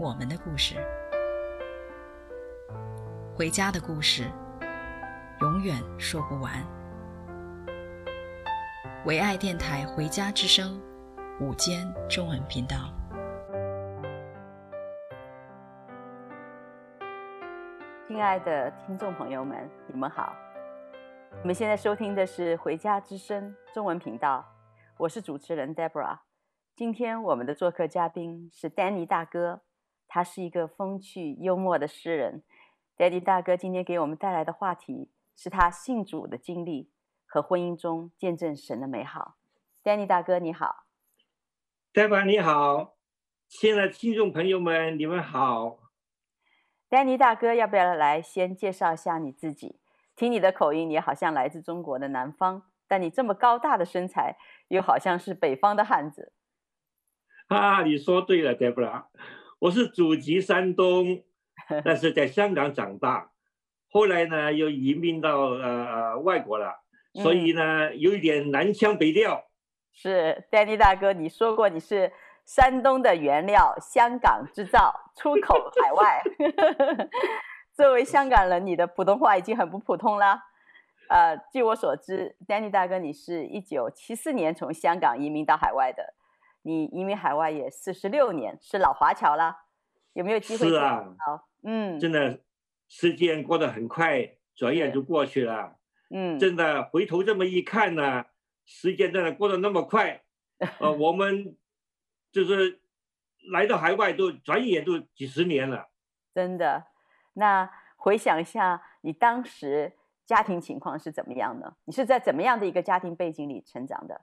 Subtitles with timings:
[0.00, 0.74] 我们的故事，
[3.36, 4.24] 回家的故事，
[5.40, 6.52] 永远说不完。
[9.06, 10.82] 唯爱电台《回家之声》
[11.44, 12.92] 午间中文频道，
[18.08, 20.34] 亲爱的听众朋友们，你们好。
[21.40, 24.44] 你们现在收听的是《回家之声》中文频道，
[24.96, 26.18] 我是主持人 Deborah。
[26.74, 29.60] 今天我们的做客嘉宾是 Danny 大哥。
[30.14, 32.44] 他是一个风趣幽默的诗人
[32.96, 36.88] ，Danny 大哥今天给我们带来的话题是他信主的经历
[37.26, 39.34] 和婚姻中见证神的美好。
[39.82, 40.84] Danny 大哥你好
[41.92, 42.94] ，Deborah 你好，
[43.48, 45.80] 亲爱的听众朋友们你们好。
[46.88, 49.80] Danny 大哥要不要来先介绍一下你自己？
[50.14, 54.36] 听你的口音，你好像来自中国的南方，但你这么高大的身材，
[54.68, 56.32] 又好像是北方的汉子。
[57.48, 59.06] 啊，你说对了，Deborah。
[59.64, 61.22] 我是祖籍山东，
[61.86, 63.30] 但是在香港长大，
[63.88, 66.82] 后来呢又移民到呃呃外国了，
[67.14, 69.42] 所以呢、嗯、有一点南腔北调。
[69.90, 72.12] 是，Danny 大哥，你说过你是
[72.44, 76.22] 山东的原料，香港制造，出口海外。
[77.72, 80.38] 作为香港人，你的普通话已经很不普通了。
[81.08, 86.12] 呃，据我所知，Danny 大哥，你是一九七四年从香港移民到海外的。
[86.66, 89.54] 你移民海外也四十六年，是老华侨了，
[90.14, 90.66] 有没有机会？
[90.66, 91.04] 是啊，
[91.62, 92.40] 嗯，真的
[92.88, 95.76] 时间过得很快，转眼就过去了。
[96.08, 98.24] 嗯，真的回头这么一看呢，
[98.64, 100.22] 时间真的过得那么快，
[100.80, 101.54] 呃，我们
[102.32, 102.80] 就是
[103.52, 105.90] 来到海外都转眼都几十年了。
[106.34, 106.86] 真的，
[107.34, 109.92] 那回想一下，你当时
[110.24, 111.76] 家庭情况是怎么样呢？
[111.84, 114.22] 你是在怎么样的一个家庭背景里成长的？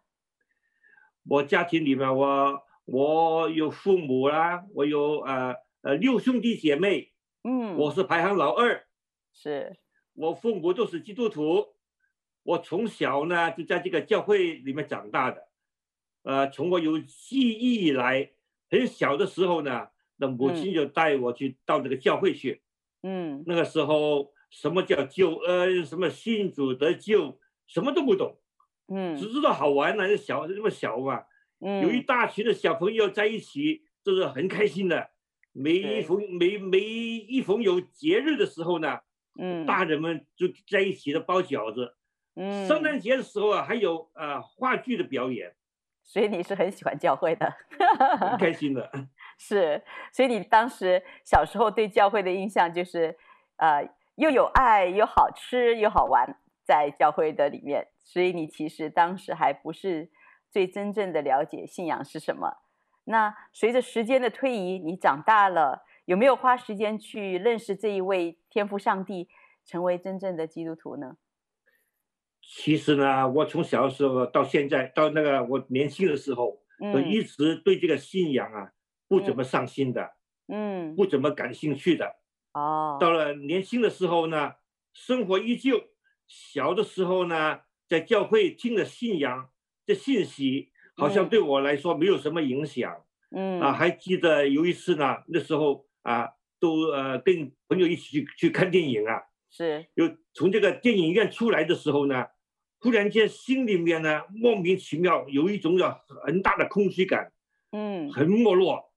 [1.24, 7.12] 我家庭里面，我我有父母啦，我有呃呃六兄弟姐妹，
[7.44, 8.86] 嗯，我是排行老二，
[9.32, 9.78] 是，
[10.14, 11.76] 我父母都是基督徒，
[12.44, 15.48] 我从小呢就在这个教会里面长大的，
[16.24, 18.32] 呃，从我有记忆以来，
[18.70, 22.64] 很小的时候呢，那母亲就带我去到这个教会去，
[23.03, 28.41] 嗯，那个时候什么叫救恩，什么信主得救，什么都不懂。
[28.94, 31.24] 嗯，只知道好玩呢，小这么小嘛，
[31.62, 35.12] 嗯，有一大群的小朋友在一起，就是很开心的。
[35.53, 39.00] 每一逢每每一逢有节日的时候呢，
[39.40, 41.96] 嗯，大人们就在一起的包饺子。
[42.35, 45.56] 嗯，圣诞节的时候啊，还有呃话剧的表演。
[46.03, 47.53] 所以你是很喜欢教会的，
[48.19, 48.91] 很开心的。
[49.40, 49.81] 是，
[50.12, 53.18] 所以你当时小时候对教会的印象就是，
[53.58, 56.38] 呃，又有爱，又好吃，又好玩。
[56.63, 60.12] 在教会的里面，所以你其实当时还不是
[60.50, 62.57] 最真正的了解信仰是什么。
[63.06, 69.29] 那随着时间的推移，你长大了，有没有花时间去认识这一位天赋上帝，
[69.66, 71.17] 成为真正的基督徒呢？
[72.41, 78.72] 其实呢，我从小的时候到现在，到那个我年轻的时候，嗯，都一直对这个信仰啊
[79.08, 80.11] 不怎么上心的，
[80.47, 82.17] 嗯，不怎么感兴趣的。
[82.53, 84.55] 哦，到了年轻的时候呢，
[84.91, 85.91] 生活依旧。
[86.28, 87.59] 小的时候呢，
[87.91, 89.49] 在教会听的信仰
[89.85, 93.03] 的信息，好像对我来说没有什么影响。
[93.32, 93.59] 嗯。
[93.59, 102.28] 啊，还记得有一次呢，那时候啊，都呃跟朋友一起去去看电影啊，是，又从这个电影院出来的时候呢，
[102.79, 107.34] 忽然间心里面呢莫名其妙有一种要很大的空虚感，
[107.73, 108.90] 嗯，很没落，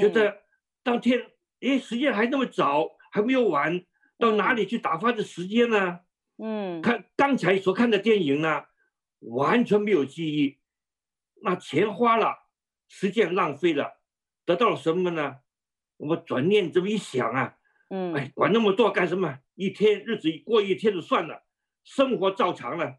[0.00, 0.38] 觉得
[0.82, 1.26] 当天
[1.60, 3.84] 诶时间还那么早，还没有晚，
[4.18, 6.00] 到哪里去打发这时间呢？
[6.44, 8.64] 嗯，看刚才所看的电影呢，
[9.20, 10.58] 完全没有记忆，
[11.40, 12.48] 那钱花了，
[12.88, 14.00] 时间浪费了，
[14.44, 15.36] 得到了什么呢？
[15.98, 17.54] 我转念这么一想啊，
[17.90, 19.38] 嗯，哎，管那么多干什么？
[19.54, 21.44] 一天日子过一天就算了，
[21.84, 22.96] 生活照常了。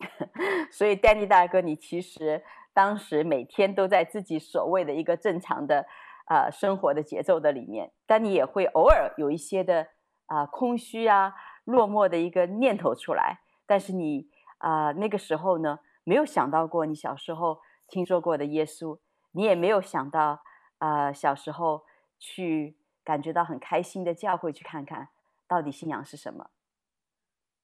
[0.72, 5.84] 所以，Danny 大哥，你其实当时每天都在自己所谓的一个正常的
[6.24, 9.88] 啊、呃、生活的节奏的里面，但你也会偶尔有一些的
[10.24, 11.34] 啊、呃、空虚啊。
[11.68, 14.26] 落寞的一个念头出来，但是你
[14.56, 18.98] 啊、呃，那个时候呢，没有想到过你小时候听说过的耶稣，
[19.32, 20.40] 你也没有想到
[20.78, 21.84] 啊、呃、小时候
[22.18, 25.10] 去感觉到很开心的教会去看看，
[25.46, 26.50] 到底信仰是什么？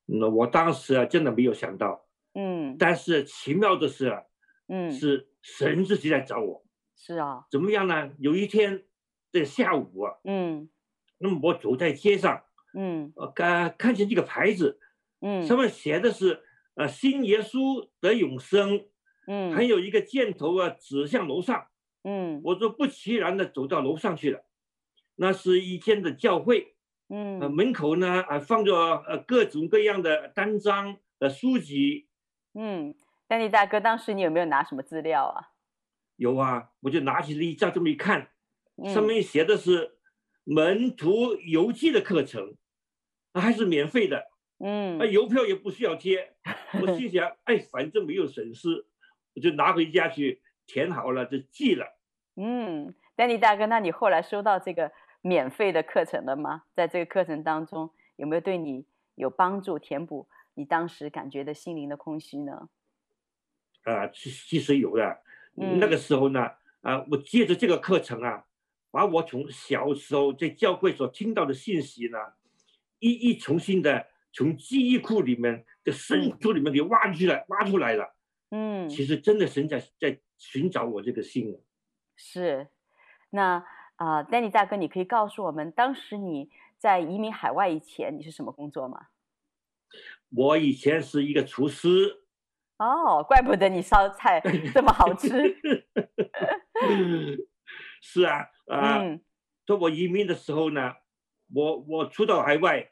[0.05, 2.05] 那我当时啊，真的没有想到，
[2.35, 4.23] 嗯，但是奇妙的是，
[4.69, 6.63] 嗯，是神自己来找我，
[6.95, 8.11] 是啊，怎么样呢？
[8.19, 8.85] 有一天
[9.33, 10.69] 的下午啊，嗯，
[11.17, 14.79] 那么我走在街上，嗯，呃，看看见这个牌子，
[15.21, 16.43] 嗯，上面写的是
[16.75, 18.85] 呃，新耶稣得永生，
[19.27, 21.69] 嗯，还有一个箭头啊指向楼上，
[22.03, 24.45] 嗯，我就不其然的走到楼上去了，
[25.17, 26.75] 那是一间的教会。
[27.09, 28.75] 嗯，呃，门口呢，啊，放着
[29.07, 32.09] 呃各种各样的单张的书籍。
[32.55, 32.95] 嗯，
[33.29, 35.51] 丹尼大哥，当时你有没有拿什么资料啊？
[36.17, 38.31] 有啊，我就拿起了一张这么一看，
[38.77, 39.99] 嗯、上面写的是
[40.45, 42.57] 门徒游记的课程，
[43.41, 44.27] 还是免费的。
[44.59, 46.35] 嗯，啊，邮票也不需要贴。
[46.81, 48.87] 我心想，哎，反正没有损失，
[49.35, 51.87] 我就拿回家去填好了就寄了。
[52.37, 54.93] 嗯，丹尼大哥，那你后来收到这个？
[55.27, 56.65] 免费的课程了吗？
[56.75, 58.85] 在这个课程当中，有没有对你
[59.15, 62.69] 有帮助，填补你当时感觉的心灵的空虚呢？
[63.85, 65.23] 啊，其其实有的。
[65.57, 66.51] 嗯、那个时候呢，
[66.83, 68.45] 啊，我借着这个课程啊，
[68.91, 72.19] 把我从小时候在教会所听到的信息呢，
[73.05, 78.15] 一一重新的从记忆库里面的深处里面给挖出来，挖出来了。
[78.51, 81.61] 嗯，其实真的神在在寻找我这个心。
[82.17, 82.69] 是，
[83.31, 83.65] 那。
[83.97, 89.07] 啊，丹尼大哥，你可以告诉我们，当时你在移民海外以前，你是什么工作吗？
[90.35, 92.25] 我以前是一个厨师。
[92.79, 94.43] 哦，怪不得你烧菜
[94.75, 95.29] 这么好吃。
[98.03, 99.23] 是啊，啊，嗯，
[99.65, 100.95] 在我移民的时候呢，
[101.55, 102.91] 我我出到海外，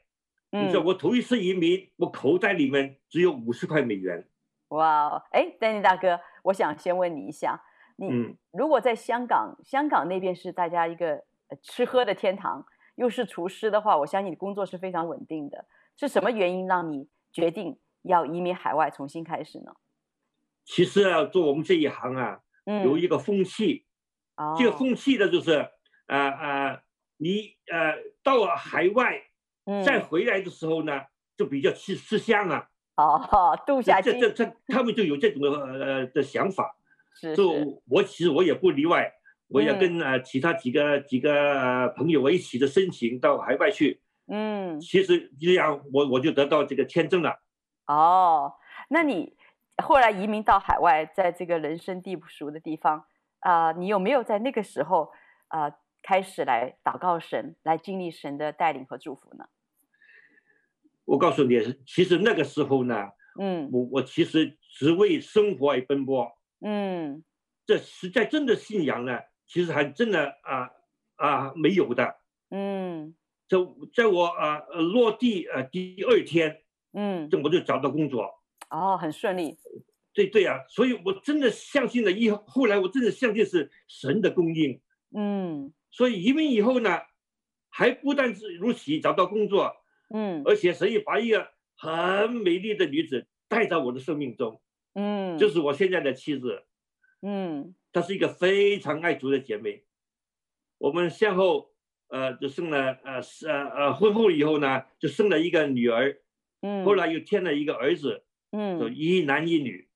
[0.53, 4.23] 嗯，你知道我头一次移民，我口袋里面只有五十块美元。
[4.69, 7.59] 哇，哎，丹尼大哥，我想先问你一下。
[7.95, 11.23] 你如果在香港，嗯、香港那边是大家一个
[11.61, 12.65] 吃喝的天堂，
[12.95, 15.65] 又是厨师的话，我相信你工作是非常稳定的。
[15.95, 19.73] 是什么原因让你决定要移民海外重新开始呢？
[20.65, 23.85] 其实啊，做我们这一行啊，嗯、有一个风气，
[24.35, 25.69] 哦、这个风气呢，就是
[26.07, 26.81] 呃呃，
[27.17, 29.21] 你呃到了海外，
[29.65, 31.01] 嗯、再回来的时候呢，
[31.37, 32.67] 就比较吃吃香啊。
[32.95, 36.75] 哦，度 假这这这他们就有这种的呃的想法。
[37.15, 39.11] 是是就我其实我也不例外，
[39.47, 44.01] 我也跟呃其他几个、嗯、几个朋友我一起的申请到海外去。
[44.27, 47.39] 嗯，其实这样我我就得到这个签证了。
[47.87, 48.53] 哦，
[48.89, 49.35] 那你
[49.83, 53.05] 后来移民到海外，在这个人生地不熟的地方
[53.39, 55.11] 啊、呃，你有没有在那个时候
[55.49, 59.45] 啊、呃、开始来祷告神，来经历神的带领和祝福呢？
[61.05, 63.09] 我告诉你，其实那个时候呢，
[63.39, 66.31] 嗯，我我其实只为生活而奔波。
[66.59, 67.23] 嗯，
[67.65, 70.69] 这实在真的信仰呢，其实还真的啊
[71.15, 72.15] 啊没有的。
[72.51, 73.15] 嗯，
[73.47, 73.57] 在
[73.93, 78.29] 在我啊落地呃第二天，嗯，这我就找到工作。
[78.69, 79.57] 哦，很顺利。
[80.13, 84.79] 对对啊，所以我真的相信了以后，后来我真的相信是神的供应。
[85.15, 87.01] 嗯，所以移民以后呢，
[87.69, 89.71] 还不但是如此找到工作，
[90.09, 94.59] 嗯，而且神也把一个很美丽的女子带到我的生命中。
[94.95, 96.63] 嗯，就是我现在的妻子，
[97.21, 99.85] 嗯，她是一个非常爱主的姐妹。
[100.79, 101.71] 我们先后
[102.07, 106.17] 呃就生了呃呃呃婚后以后呢，就生了一个女儿，
[106.61, 109.87] 嗯，后来又添了一个儿子，嗯，就一男一女。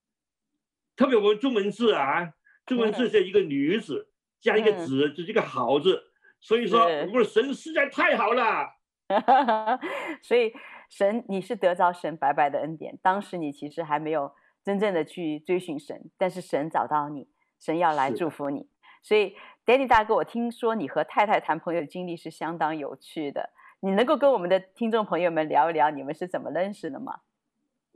[0.94, 2.34] 特别我们中文字啊，
[2.66, 4.07] 中文字是一个女子、嗯、
[4.40, 6.00] 加一个子，就是一个好字，
[6.40, 8.68] 所以说我们的神实在太好了。
[10.22, 10.52] 所以
[10.88, 14.32] 神，你是得着神白白的恩典，当时你其实还没有。
[14.64, 17.26] 真正的去追寻神，但是神找到你，
[17.58, 18.68] 神要来祝福你。
[19.02, 23.48] 所以，Danny 大哥，我听说你和太太谈朋友的经历是相当有趣的，
[23.80, 27.20] 你能够跟我们的听众朋友们聊一聊你们是怎么认识的吗？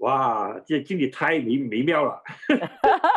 [0.03, 2.23] 哇，这经理太美美妙了。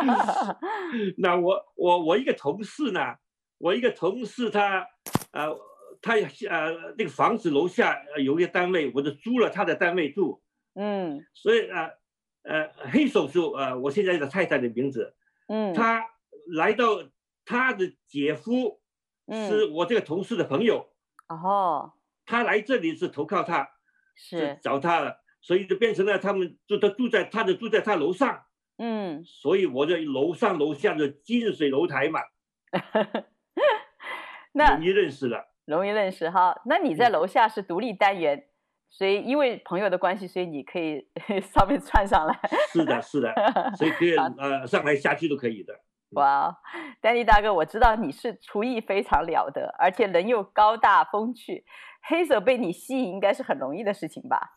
[1.18, 3.16] 那我我我一个同事呢，
[3.58, 4.86] 我一个同事他
[5.32, 5.56] 呃
[6.00, 10.42] 他呃那个房子楼下有一个单位，我就租了他的单位住。
[10.74, 11.84] 嗯，所以啊。
[11.84, 11.96] 呃
[12.48, 15.16] 呃，黑手是呃，我现在的太太的名字。
[15.48, 16.06] 嗯，他
[16.54, 17.02] 来到
[17.44, 18.80] 他的姐夫，
[19.48, 20.88] 是我这个同事的朋友。
[21.26, 21.92] 哦，
[22.24, 23.68] 他来这里是投靠他，
[24.14, 28.46] 是找他了，所以就变成了他们住他住在他的住在他楼上。
[28.78, 32.18] 嗯，所以我就楼上楼下的近水楼台嘛。
[34.52, 36.60] 那容易认识了，容易认识哈。
[36.64, 38.36] 那你在楼下是独立单元。
[38.36, 38.48] 嗯
[38.88, 41.04] 所以，因为朋友的关系，所以你可以
[41.52, 42.38] 上面窜上来。
[42.72, 43.34] 是的，是的，
[43.76, 45.74] 所以可以呃上来下去都可以的。
[46.10, 46.56] 哇，
[47.00, 51.64] 丹尼大哥，我知道你是厨艺非常了得，而且人又高大风趣，
[52.08, 54.55] 黑手被你吸引应该是很容易的事情吧？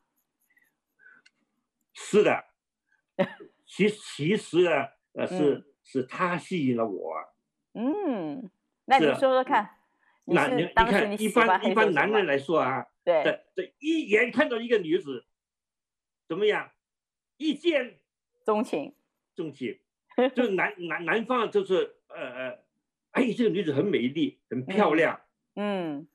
[1.94, 2.46] 是的，
[3.66, 7.16] 其其实呢，呃，是、嗯、是他吸引了我。
[7.74, 8.50] 嗯，
[8.86, 9.78] 那你说说看，
[10.26, 15.26] 那你你看一般一般男人来说啊，对，这这一眼看到一个女子，
[16.28, 16.72] 怎么样？
[17.38, 18.00] 一见
[18.44, 18.96] 钟情，
[19.36, 19.80] 钟情，
[20.36, 22.64] 就是男男男方就是呃呃，
[23.12, 25.22] 哎，这个女子很美丽，很漂亮，
[25.56, 26.08] 嗯，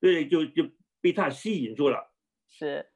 [0.00, 2.12] 对，就就被她吸引住了。
[2.48, 2.92] 是，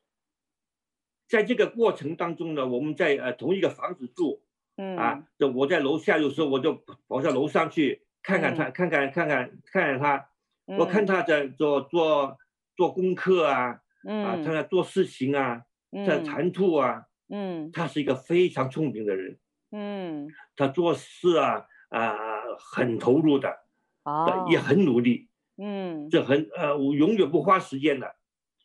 [1.27, 4.43] 在这个过程当中呢，我们在呃同一个房子住。
[4.77, 4.97] 嗯。
[4.97, 6.75] 啊，就我在楼下，有时候我就
[7.07, 10.29] 跑到楼上去看看他，嗯、看看看看看看他，
[10.67, 12.37] 嗯、我看他在做做
[12.77, 15.63] 做功课啊，嗯、啊，他在做事情啊，
[15.93, 19.39] 嗯、在谈吐啊，嗯，他是一个非常聪明的人，
[19.71, 22.17] 嗯，他做事啊啊
[22.59, 23.57] 很投入的，
[24.03, 28.17] 哦，也很努力，嗯，这很呃我永远不花时间的，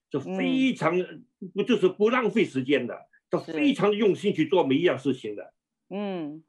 [0.10, 0.98] 就非常
[1.54, 5.54] 不、嗯、就是不浪费时间的，他非常用心去做每一样事情的。
[5.90, 6.44] 嗯，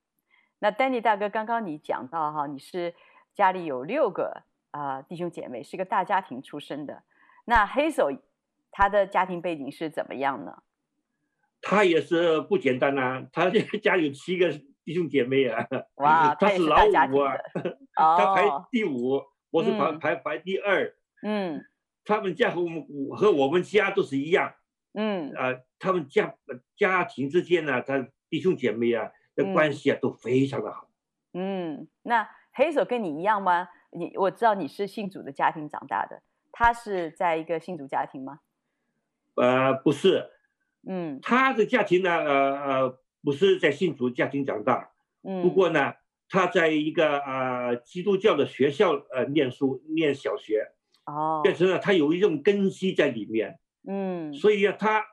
[0.58, 2.94] 那丹尼大哥，刚刚你讲到哈，你是
[3.34, 7.02] 家里有六个啊、呃、弟兄姐妹，是个大家庭出身的。
[7.44, 8.10] 那黑手
[8.70, 10.62] 他的家庭背景是怎么样呢？
[11.62, 14.50] 他也是不简单啊，他这个家有七个
[14.82, 15.66] 弟兄姐妹啊。
[15.96, 17.34] 哇， 他是老五啊，
[17.96, 20.94] 哦、他排第五，我是排、嗯、排排第二。
[21.22, 21.62] 嗯，
[22.04, 24.54] 他们家和我们和我们家都是一样。
[24.94, 26.34] 嗯啊、呃，他们家
[26.76, 29.10] 家庭之间呢、啊，他弟兄姐妹啊。
[29.36, 30.90] 的关系啊都非常的好。
[31.32, 33.68] 嗯，那黑手跟你一样吗？
[33.92, 38.40] 你我知道你是信主的家庭长大的，他是在一个信主家庭吗？
[39.36, 40.28] 呃，不是。
[40.86, 44.90] 嗯，他的家庭呢，呃呃，不是在信主家庭长大。
[45.22, 45.42] 嗯。
[45.42, 45.94] 不过呢，
[46.28, 50.72] 他在一个呃基督教的学校呃念书，念小学。
[51.14, 51.40] 哦。
[51.42, 53.58] 变成了他有一种根基在里面。
[53.86, 54.32] 嗯。
[54.32, 55.04] 所以啊，他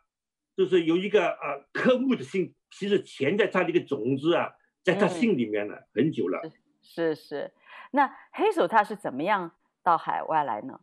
[0.56, 2.54] 就是有一个呃科目的性。
[2.70, 4.51] 其实潜在他的一个种子啊，
[4.84, 6.42] 在他心里面呢、嗯、很久了。
[6.82, 7.54] 是是，
[7.92, 10.82] 那黑手他是怎么样到海外来呢？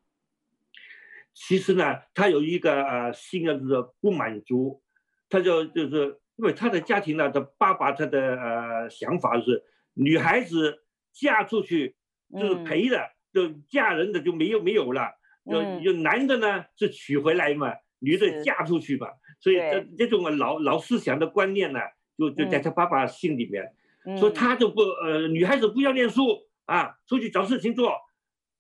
[1.34, 4.82] 其实呢，他有一个呃心啊，就是不满足，
[5.28, 11.96] 他就就是因为他的家庭呢，他爸爸他的呃想法是，女孩子嫁出去
[12.32, 15.10] 就是赔的，嗯、就嫁人的就没有没有了，
[15.44, 19.08] 就就男的呢是娶回来嘛，女的嫁出去嘛。
[19.40, 21.80] 所以这这种老老思想的观念呢，
[22.16, 23.74] 就就在他爸爸心里面，
[24.06, 27.92] 嗯、说他就不呃女孩子不要念书啊，出去找事情做，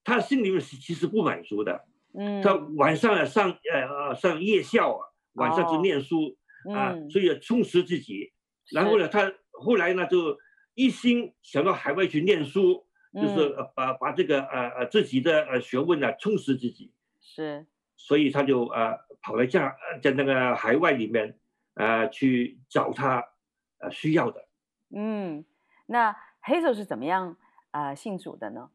[0.02, 1.84] 他心里面其实不满足的。
[2.12, 8.32] 嗯，他晚上上呃上夜校啊，晚上就念书、哦、啊，所以要充实自己。
[8.72, 10.36] 嗯、然后呢，他后来呢就
[10.74, 12.83] 一心想到海外去念书，嗯、
[13.14, 16.92] 就是把把这个呃呃自己的呃学问呢充实自己。
[17.20, 17.64] 是。
[17.96, 21.38] 所以他就呃跑来家在那个海外里面，
[21.74, 23.24] 呃去找他
[23.78, 24.44] 呃需要的。
[24.90, 25.44] 嗯，
[25.86, 27.36] 那黑手是怎么样
[27.70, 28.68] 啊、呃、信主的呢？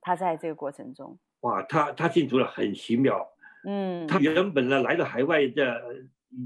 [0.00, 3.26] 他在这个过程中，哇，他他信主了很奇妙。
[3.64, 6.04] 嗯，他原本呢来到海外的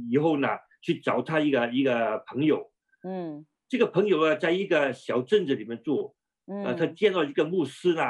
[0.08, 0.48] 以后呢，
[0.80, 2.70] 去找他一个一个朋友。
[3.02, 6.14] 嗯，这个朋友啊，在一个小镇子里面住。
[6.48, 8.02] 嗯，呃、他见到一个牧师呢。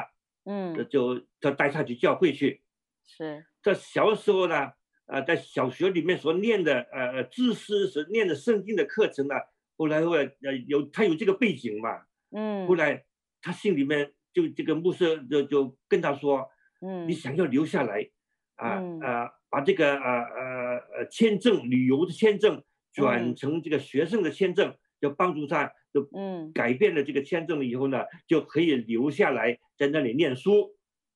[0.45, 2.63] 嗯，就他带他去教会去。
[3.05, 3.45] 是。
[3.61, 4.71] 在小时候呢，
[5.05, 9.35] 呃，在小学里面所念的呃知识，所念的圣经的课程呢，
[9.77, 13.05] 后来后来呃有他有这个背景嘛，嗯，后来
[13.41, 16.49] 他心里面就这个牧师就就跟他说，
[16.81, 18.09] 嗯，你想要留下来，
[18.55, 30.75] 啊、嗯、啊，把这个呃呃呃签证旅游的签证转成这个学生的签证，就帮助他就嗯改变了这个签证了以后呢，就可以留下来在那里念书，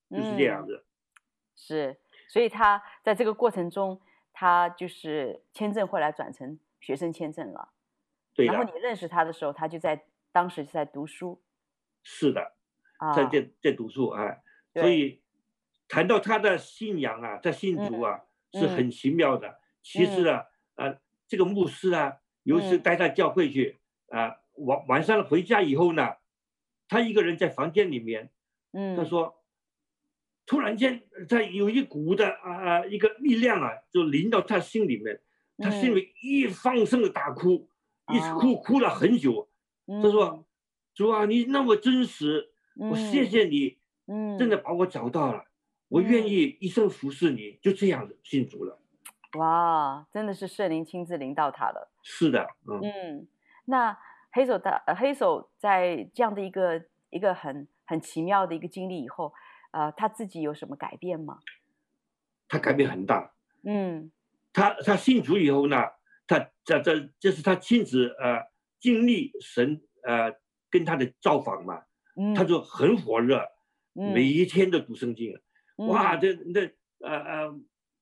[0.09, 0.85] 就是这样子，
[1.55, 1.97] 是。
[2.29, 4.01] 所以他在这个过程中，
[4.31, 7.69] 他就是签证后来转成学生签证了。
[8.33, 8.47] 对。
[8.47, 11.39] 然后你认识他的时候，他就在当时就在读书。
[12.01, 12.53] 是的，
[13.15, 14.37] 在在在读书啊。
[14.73, 15.21] 所以
[15.87, 19.47] 谈到他的信仰啊，在信主啊，嗯、是很奇妙的。
[19.47, 26.15] 嗯、其实啊，啊、呃，这个牧师啊，有时带他教会去啊，呃、晚晚上回家以后呢，
[26.87, 28.31] 他一个人在房间里面，
[28.71, 29.39] 嗯，他说。
[30.45, 35.21] 突然间，他有一股的啊、呃、一个力量啊，就临到他心里面，
[35.57, 37.69] 他心里一放声的大哭，
[38.07, 39.47] 嗯、一直哭哭了很久。
[39.87, 40.45] 他、嗯、说
[40.93, 45.47] ：“主啊，你那么真实，嗯、我谢谢你，嗯，真的把我找到了，嗯、
[45.87, 48.77] 我愿意一生服侍你。”就这样子信主了。
[49.37, 51.89] 哇，真的是圣灵亲自临到他了。
[52.01, 52.81] 是的，嗯。
[52.83, 53.27] 嗯，
[53.63, 53.97] 那
[54.33, 59.31] 黑手大黑手在这样的一个一个很很奇妙的一个经历以后，
[59.71, 61.37] 呃，他自己有什么改变吗？
[62.47, 63.33] 他改变很大。
[63.63, 64.11] 嗯，
[64.51, 65.77] 他他信主以后呢，
[66.27, 68.41] 他这这这是他亲自呃
[68.79, 70.33] 经历神呃
[70.69, 71.83] 跟他的造访嘛，
[72.15, 73.39] 嗯，他就很火热，
[73.93, 75.39] 嗯，每一天都读圣经，
[75.77, 76.61] 嗯，哇，这那
[77.07, 77.59] 呃呃。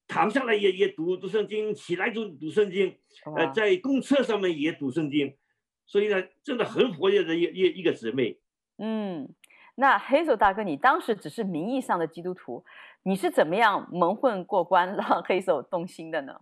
[0.08, 2.98] 躺下来也也读读圣经，起来就读圣经，
[3.34, 5.38] 呃，在公厕上面也读圣经，
[5.92, 8.40] 所以呢，真的很活跃的一一一个姊妹。
[8.78, 9.28] 嗯，
[9.76, 12.64] 那 Hazel 大哥，你当时只是名义上的基督徒，
[13.04, 16.40] 你是怎么样蒙混过关， 让 Hazel 动心的呢？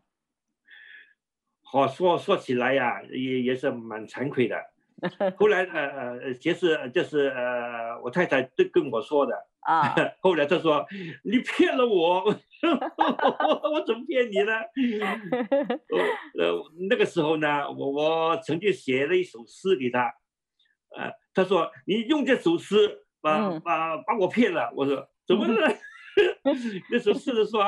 [1.63, 4.55] 好说说起来呀，也也是蛮惭愧的。
[5.37, 9.33] 后来呃呃，其实就是呃，我太太都跟我说的。
[9.61, 9.93] 啊！
[10.21, 10.85] 后来她说
[11.23, 14.53] ：“你骗了我， 我我怎么骗你呢？”
[16.39, 16.53] 呃，
[16.89, 20.05] 那个时候呢，我我曾经写了一首诗给她，
[20.97, 25.67] 呃，她说：“你用这首诗把、嗯、把把我骗了。”我说：“怎么了？”
[26.89, 27.61] 那首诗是说：“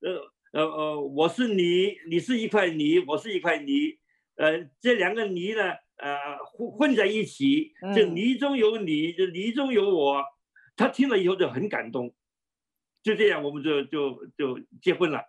[0.00, 3.98] 呃呃呃，我是泥，你是一块泥，我是一块泥，
[4.36, 5.62] 呃，这两个泥呢，
[5.96, 10.24] 呃，混混在一起，这泥中有你，这泥中有我。”
[10.76, 12.12] 他听了以后就很感动，
[13.02, 15.22] 就这样我们就就就结婚了。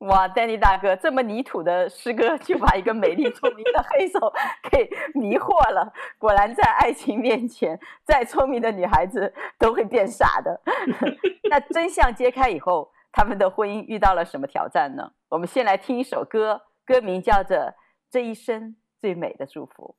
[0.00, 4.32] 哇，Danny 大哥这么泥土的诗歌，就把一个美丽聪明的 Hazel
[4.70, 5.92] 给迷惑了。
[6.18, 10.60] 果然，在爱情面前，再聪明的女孩子都会变傻的。
[11.50, 15.10] 那真相揭开以后，他们的婚姻遇到了什么挑战呢？
[15.28, 17.56] 我们先来听一首歌，歌名叫做
[18.10, 19.94] 《这一生最美的祝福。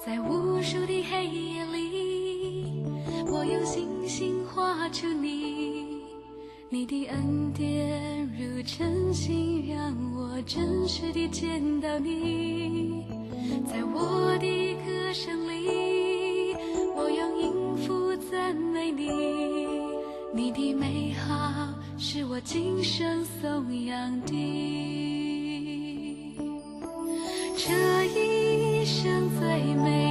[0.00, 2.82] 在无数的黑夜里
[3.26, 6.02] 我用星星画出你
[6.70, 8.13] 你的恩典。
[8.66, 13.04] 真心，让我真实地见到你。
[13.70, 16.56] 在我的歌声里，
[16.96, 17.52] 我用音
[17.86, 19.10] 符赞美你。
[20.34, 24.32] 你的美好是我今生颂扬的。
[27.56, 30.03] 这一生最美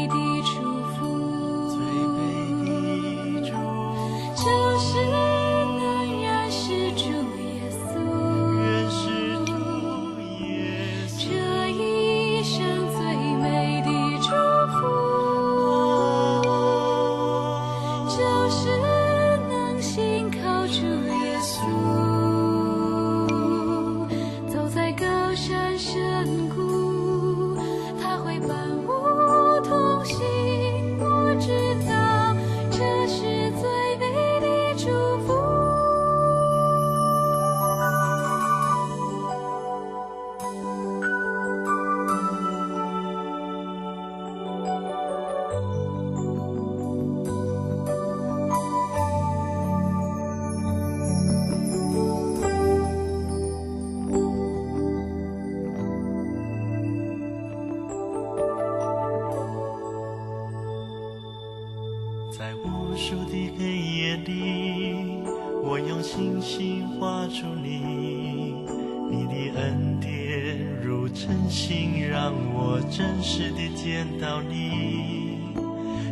[72.96, 75.40] 真实的见到你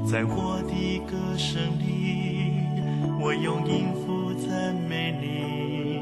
[0.04, 2.56] 在我的歌声里，
[3.20, 6.02] 我用音符赞美你，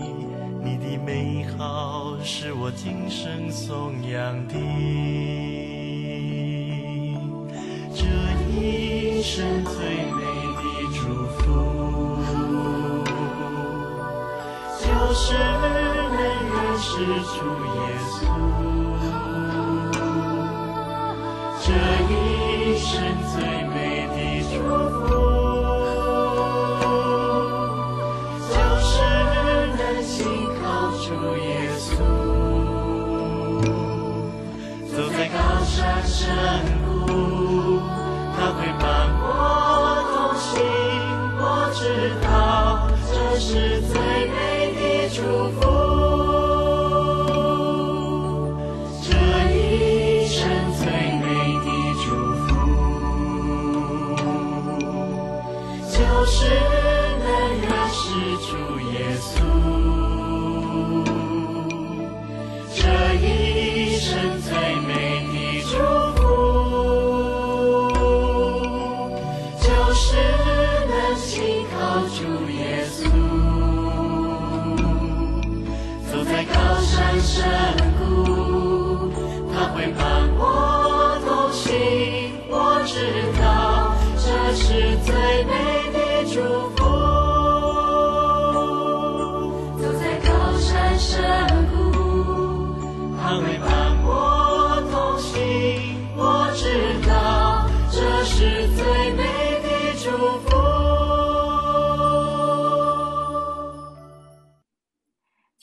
[0.63, 4.53] 你的美好是我今生颂扬的。
[7.93, 8.05] 这
[8.49, 10.23] 一生最美
[10.55, 10.63] 的
[10.93, 10.99] 祝
[11.39, 11.43] 福，
[14.79, 15.67] 就是能
[16.47, 16.89] 认识
[17.35, 18.78] 主耶稣。
[22.09, 22.89] 一生
[23.31, 24.17] 最美的
[24.49, 24.53] 祝
[24.89, 24.97] 福
[28.49, 28.91] 就是
[29.77, 30.09] 能紧
[30.55, 30.61] 扣
[30.97, 31.87] 住耶稣。
[34.91, 36.17] 走在高山深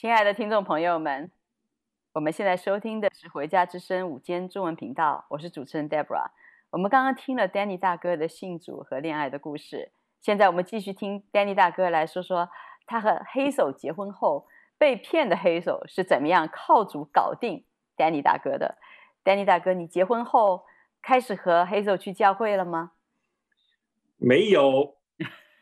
[0.07, 1.29] 亲爱的听众朋友们，
[2.13, 6.29] 我们现在收听的是《回家之声》午间中文频道，我是主持人 Debra。
[6.69, 9.91] 我们刚刚听了 Danny 大哥的信主和恋爱的故事，
[10.21, 12.47] 现在我们继续听 Danny 大哥来说说
[12.85, 17.65] 他和黑手结婚后被骗的黑手是怎么样靠主搞定
[17.97, 18.77] Danny 大哥的。
[19.25, 20.63] Danny 大哥，你结婚后
[21.01, 22.93] 开始和黑手去教会了吗？
[24.15, 24.95] 没有。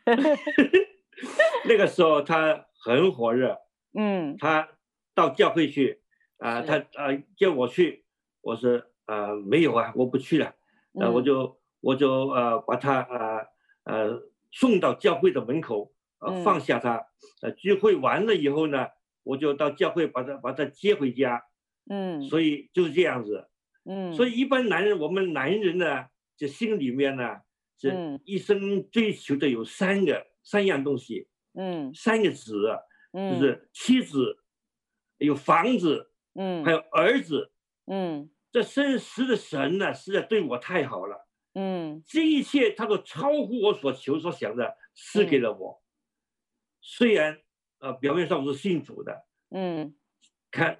[1.66, 3.62] 那个时候他很火热，
[3.96, 4.68] 嗯，他
[5.14, 6.02] 到教会去，
[6.36, 8.04] 啊、呃，他啊、呃、叫我去，
[8.42, 10.54] 我说啊、呃、没有啊，我不去了，
[11.00, 13.46] 呃，我就我就呃把他呃
[13.84, 17.06] 呃送到教会的门口，呃放下他，
[17.40, 18.88] 呃聚会完了以后呢，
[19.22, 21.42] 我就到教会把他把他接回家，
[21.88, 23.48] 嗯，所以就是这样子，
[23.84, 26.06] 嗯，所以一般男人我们男人呢，
[26.36, 27.40] 这心里面呢。
[27.78, 27.92] 这
[28.24, 32.70] 一生追求的有三个、嗯、三样东西，嗯，三个子，
[33.16, 34.44] 嗯，就是妻子，
[35.16, 37.50] 有房子，嗯，还有儿子，
[37.86, 45.82] 嗯，这生时的神呢，实在对我太好了，嗯，这一切他都超乎我所求所想的，赐给了我。
[46.82, 47.40] 虽然
[47.78, 49.96] 呃表面上我是信主的，嗯，
[50.50, 50.78] 看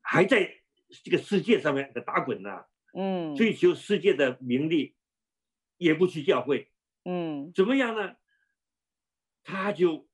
[0.00, 0.48] 还在
[1.02, 4.94] 这个世界上面的打滚呢，嗯，追求世界的名利。
[5.78, 6.72] 也不去教会，
[7.04, 8.16] 嗯，怎么样呢？
[9.44, 10.08] 他就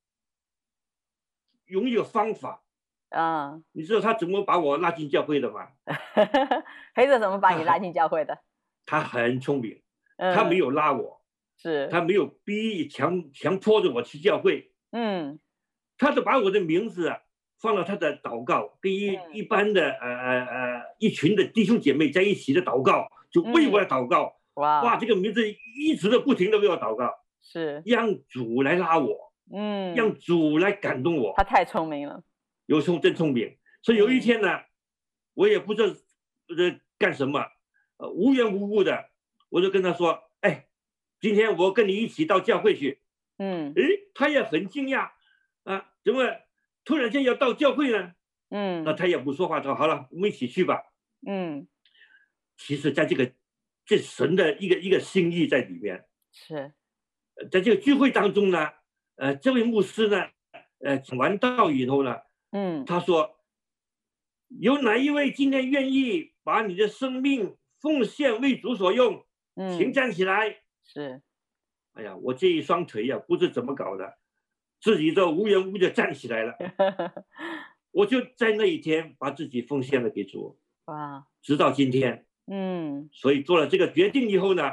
[1.73, 2.61] 用一个方法
[3.09, 5.67] 啊，你知道他怎么把我拉进教会的吗？
[6.93, 8.37] 黑子怎么把你拉进教会的？
[8.85, 9.81] 他很聪明，
[10.17, 11.21] 他没有拉我，
[11.57, 15.39] 是，他没有逼强强迫着我去教会，嗯，
[15.97, 17.11] 他就把我的名字
[17.59, 24.35] 放到他的祷告，跟一一般的呃呃呃一群的弟兄姐妹在一起的祷告，就为我祷告。
[24.55, 24.97] 哇哇！
[24.97, 31.33] 这个名字一直都不停的为我祷告，是让主来拉我，嗯，让主来感动我。
[31.37, 32.23] 他太聪明了，
[32.65, 33.57] 有聪真聪明。
[33.81, 34.65] 所以有一天呢，嗯、
[35.35, 35.93] 我也不知道
[36.49, 37.45] 呃干什么，
[37.97, 39.09] 呃无缘无故的，
[39.49, 40.67] 我就跟他说：“哎，
[41.19, 43.01] 今天我跟你一起到教会去。”
[43.37, 45.11] 嗯，哎，他也很惊讶
[45.63, 46.23] 啊，怎么
[46.83, 48.13] 突然间要到教会呢？
[48.49, 50.83] 嗯，那他也不说话，他说：“好了，我们一起去吧。”
[51.27, 51.67] 嗯，
[52.57, 53.31] 其实在这个。
[53.85, 56.71] 这神的一个一个心意在里面，是，
[57.51, 58.71] 在这个聚会当中呢，
[59.15, 60.27] 呃，这位牧师呢，
[60.79, 62.17] 呃，讲完道以后呢，
[62.51, 63.37] 嗯，他说，
[64.47, 69.25] 有哪一位今天愿意把你的生命奉献为主所用？
[69.55, 70.57] 嗯，请站起来。
[70.83, 71.21] 是，
[71.93, 74.17] 哎呀，我这一双腿呀，不知怎么搞的，
[74.81, 76.55] 自己都无缘无故的站起来了。
[77.91, 80.59] 我就在那一天把自己奉献了给主。
[80.85, 82.25] 哇，直到今天。
[82.47, 84.71] 嗯，所以做了这个决定以后呢，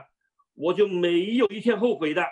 [0.55, 2.25] 我就没有一天后悔的，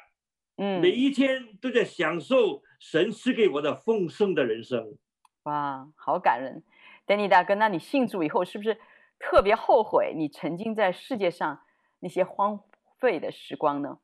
[0.58, 4.98] 嗯，每一天都在享受神赐给我的丰盛的人生。
[5.44, 6.62] 哇，好感人
[7.06, 8.78] ，Danny 大哥，那你信主以后是不是
[9.18, 11.62] 特别后悔你曾经在世界上
[12.00, 12.60] 那些荒
[12.98, 13.98] 废的时光呢？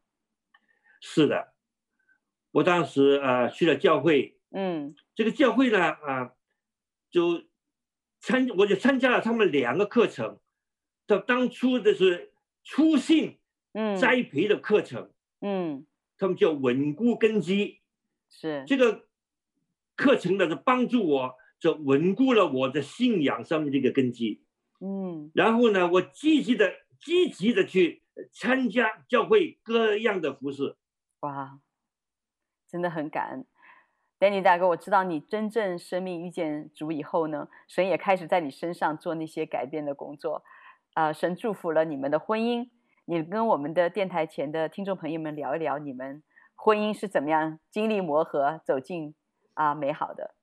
[1.00, 1.52] 是的，
[2.52, 6.32] 我当时啊、呃、去了教会，嗯，这个教会呢啊、呃、
[7.10, 7.42] 就
[8.20, 10.38] 参我就参加了他们两个课程。
[11.06, 13.38] 到当初的是初信，
[13.74, 15.10] 嗯，栽培的课程，
[15.42, 15.84] 嗯，
[16.18, 17.80] 他们叫稳固根基，
[18.28, 18.64] 是。
[18.66, 19.06] 这个
[19.96, 24.42] 课程呢是帮助我，就稳固了我的信仰上面这个根基，
[24.80, 30.76] 嗯，然后呢，我积极的积极的去参加教会各样的服饰，
[31.20, 31.58] 哇，
[32.68, 33.44] 真的很感恩
[34.18, 40.44] ，Danny 大哥，我知道你真正生命遇见主以后呢，神也开始在你身上做那些改变的工作。
[40.94, 42.68] 啊、呃，神祝福了你们的婚姻。
[43.06, 46.22] 你跟我们的电台前的听众朋友们聊一聊，你们
[46.54, 49.14] 婚姻是怎么样经历磨合，走进
[49.52, 50.34] 啊、呃、美好的。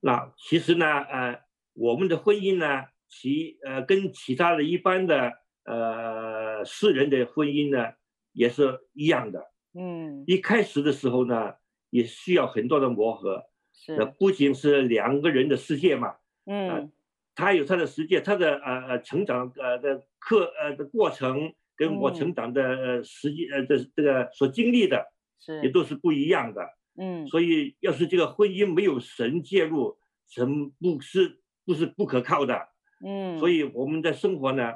[0.00, 1.42] 那其实呢，呃，
[1.74, 5.32] 我们的婚姻呢，其呃跟其他的一般的
[5.64, 7.94] 呃世人的婚姻呢，
[8.32, 9.50] 也是一样的。
[9.74, 11.54] 嗯，一开始的时候呢，
[11.90, 13.46] 也需要很多的磨合。
[13.72, 16.14] 是，那不仅是两个人的世界嘛。
[16.46, 16.68] 嗯。
[16.68, 16.90] 呃
[17.34, 26.66] 他有他的世界，他的呃呃成长呃的课呃的过程，跟我成长的呃实际呃这这个所经历的，是也都是不一样的。
[26.96, 32.68] 嗯，所以要是这个婚姻没有神介入，神不是不是不可靠的。
[33.04, 34.74] 嗯，所以我们的生活呢，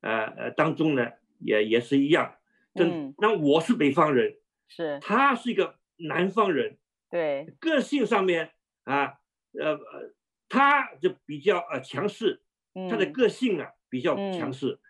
[0.00, 1.08] 呃呃当中呢
[1.40, 2.36] 也也是一样。
[2.74, 4.36] 嗯，那我是北方人，
[4.68, 6.78] 是，他是一个南方人，
[7.10, 8.50] 对，个性上面
[8.84, 9.14] 啊
[9.52, 10.14] 呃呃。
[10.50, 12.40] 他就比较呃强势，
[12.88, 14.80] 他的个性啊比较强势，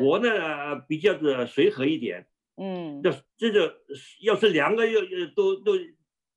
[0.00, 3.76] 我呢比较的随和一点，嗯，这这个
[4.22, 5.00] 要是两个又
[5.34, 5.72] 都都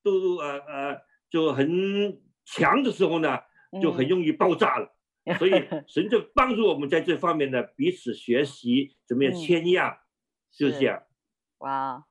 [0.03, 3.39] 都呃呃就很强的时候呢，
[3.81, 4.95] 就很容易爆炸了。
[5.23, 5.51] 嗯、所以
[5.87, 9.99] 神就帮助我们在这方面呢，彼此学习怎么样谦让，
[10.51, 11.03] 是这样。
[11.59, 12.05] 哇，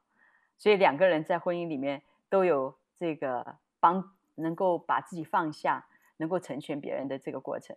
[0.56, 5.88] 所以两个人在婚姻里面都有这个帮，能够把自己放下，
[6.18, 7.76] 能够成全别人的这个过程。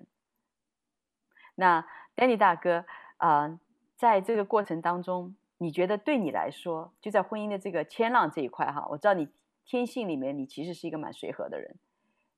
[1.56, 2.86] 那 Danny 大哥
[3.24, 3.60] 啊、呃，
[3.96, 9.30] 在这个过程当中，你觉得对你来说，就在婚姻的这个谦让这一块哈，我知道你
[9.64, 11.78] 天性里面你其实是一个蛮随和的人。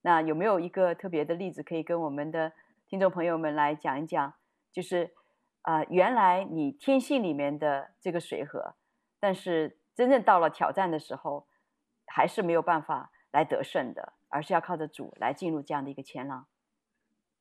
[0.03, 2.53] 那有没有一个特别的例子可以跟我们的
[2.87, 4.35] 听众朋友们来讲一讲？
[4.71, 5.15] 就是
[5.63, 8.75] 啊、呃，原来你天性里面的这个随和，
[9.19, 11.47] 但是真正到了挑战的时候，
[12.05, 16.45] 还是没有办法来得胜的，而是要靠着主来进入这样的一个谦让。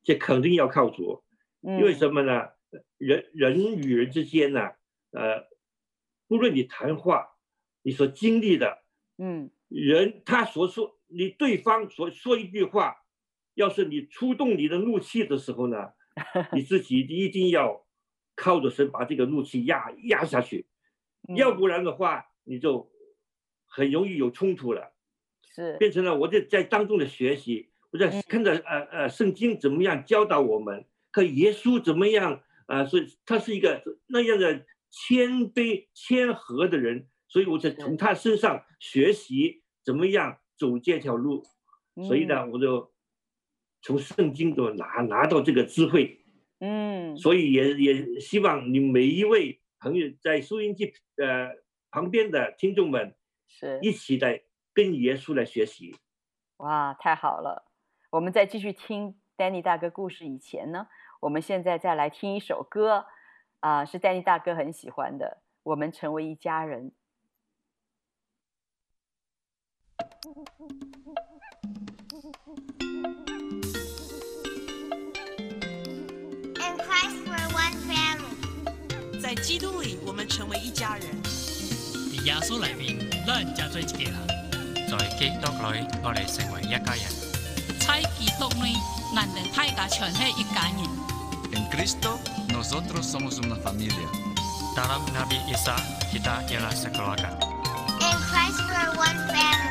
[0.01, 1.21] 这肯定要靠主，
[1.61, 2.33] 因为什么呢？
[2.41, 2.51] 嗯、
[2.97, 4.71] 人人与人之间呢，
[5.11, 5.47] 呃，
[6.27, 7.37] 不论你谈话，
[7.81, 8.83] 你所经历的，
[9.17, 13.01] 嗯，人他所说，你对方所说一句话。
[13.53, 15.93] 要是你触动你的怒气的时候呢，
[16.51, 17.87] 你自己一定要
[18.35, 20.67] 靠着神把这个怒气压压下去，
[21.37, 22.91] 要不然的话你就
[23.65, 24.91] 很容易有冲突了，
[25.41, 25.77] 是。
[25.77, 41.43] 变成了我在在当中的学习，我在看着呃呃圣经怎么样教导我们，看耶稣怎么样啊，所以他是一个那样的谦卑谦和的人，所以我就从他身上学习怎么样走这条路，
[42.07, 42.93] 所以呢我就。
[43.87, 46.25] 从圣经中拿拿到这个智慧，
[46.57, 51.51] 嗯，所以也也希望你每一位朋友在收音机呃
[51.91, 53.13] 旁边的听众们，
[53.47, 54.41] 是一起来
[54.73, 55.95] 跟耶稣来学习。
[56.57, 57.69] 哇，太好了！
[58.09, 60.87] 我们在继续听 Danny 大哥故事以前呢，
[61.25, 63.03] 我们现在再来听一首歌，
[63.59, 66.91] 啊、呃，是 Danny 大哥很喜欢的，我们成为一家人。
[79.19, 81.05] 在基督里，我们成为一家人。
[81.23, 84.13] 在耶稣里面，咱加做一家人。
[84.87, 87.03] 在基督里，我哋成为一家人。
[87.79, 88.75] 在基督里，
[89.15, 91.04] 咱哋大家全系一家人。
[91.65, 92.19] En Cristo,
[92.53, 94.07] nosotros somos una familia.
[94.75, 95.73] Dalam Nabi Isa,
[96.13, 97.33] kita ialah sekeluarga.
[98.05, 99.65] In Christ, we're one family.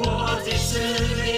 [0.00, 1.37] 我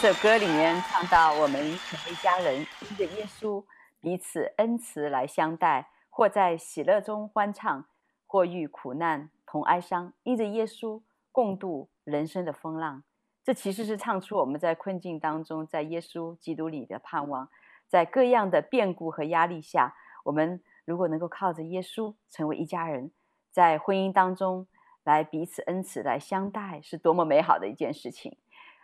[0.00, 3.62] 这首歌里面唱到：“我们成为一家人，因着耶稣
[4.00, 7.84] 彼此恩慈来相待，或在喜乐中欢唱，
[8.26, 13.02] 或遇苦难同哀伤，因着耶稣共度人生的风浪。”
[13.44, 17.50] 这其实是唱出我们在困境当中，在耶稣基督里的盼望，
[17.86, 23.10] 在各样的变故和压力下，我们如果能够靠着耶稣成为一家人，
[23.50, 24.66] 在婚姻当中
[25.04, 28.38] 来彼此恩慈来相待，是多么美好的一件事情。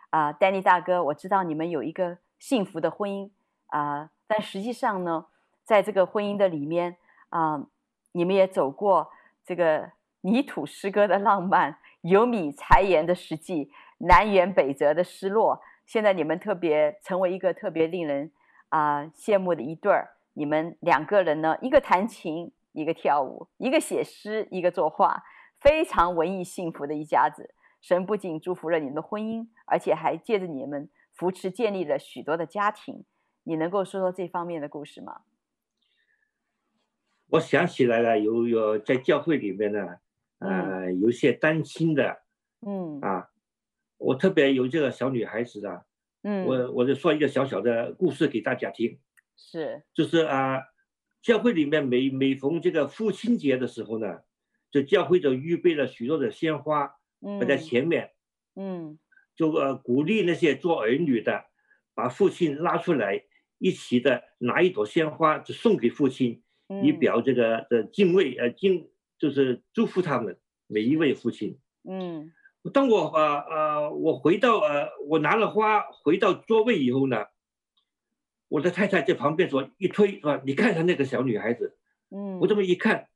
[0.09, 3.29] 啊，Danny 大哥，我知道你们有一个幸福的婚姻
[3.67, 5.25] 啊，但实际上呢，
[5.63, 6.97] 在这个婚姻的里面
[7.29, 7.67] 啊，
[8.13, 9.11] 你们也走过
[9.43, 9.91] 这个
[10.21, 15.61] 泥土诗歌的浪漫，油米柴盐的实际，南辕北辙的失落。
[15.85, 18.31] 现在你们特别成为一个特别令人
[18.69, 20.09] 啊羡慕的一对儿。
[20.33, 25.23] 你们两个人呢，一个弹琴，一个跳舞，一个写诗，一个作画，
[25.59, 27.55] 非常文艺幸福的一家子。
[27.87, 33.05] 神不仅祝福了你们的婚姻，而且还借着你们扶持建立了许多的家庭。
[33.43, 35.21] 你能够说说这方面的故事吗？
[37.27, 39.99] 我想起来了，有有在教会里面呢，
[40.39, 42.23] 呃，有些单亲的，
[42.59, 43.29] 嗯啊，
[43.95, 45.85] 我特别有这个小女孩子啊，
[46.23, 48.99] 嗯，我我就说一个小小的故事给大家听，
[49.37, 50.61] 是，就是啊，
[51.21, 54.23] 教会里面每每逢这个父亲节的时候呢，
[54.71, 56.96] 就教会就预备了许多的鲜花。
[57.39, 58.11] 摆在前面，
[58.55, 58.99] 嗯，
[59.35, 61.45] 就呃鼓励那些做儿女的，
[61.93, 63.23] 把父亲拉出来，
[63.57, 66.43] 一起的拿一朵鲜花就送给父亲，
[66.83, 71.59] 以表这个的敬畏，呃敬就是祝福他们每一位父亲。
[71.83, 72.31] 嗯，
[72.71, 77.25] 当我呃呃我回到呃我拿了花回到座位以后呢，
[78.47, 81.77] 我的太太在旁边说一推说，你看看那个小女孩子，
[82.09, 83.07] 嗯，我这么一看。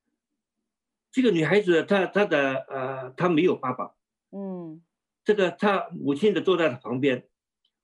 [1.12, 3.94] 这个女孩子，她她的呃，她没有爸爸，
[4.32, 4.82] 嗯，
[5.26, 7.28] 这个她母亲的坐在她旁边，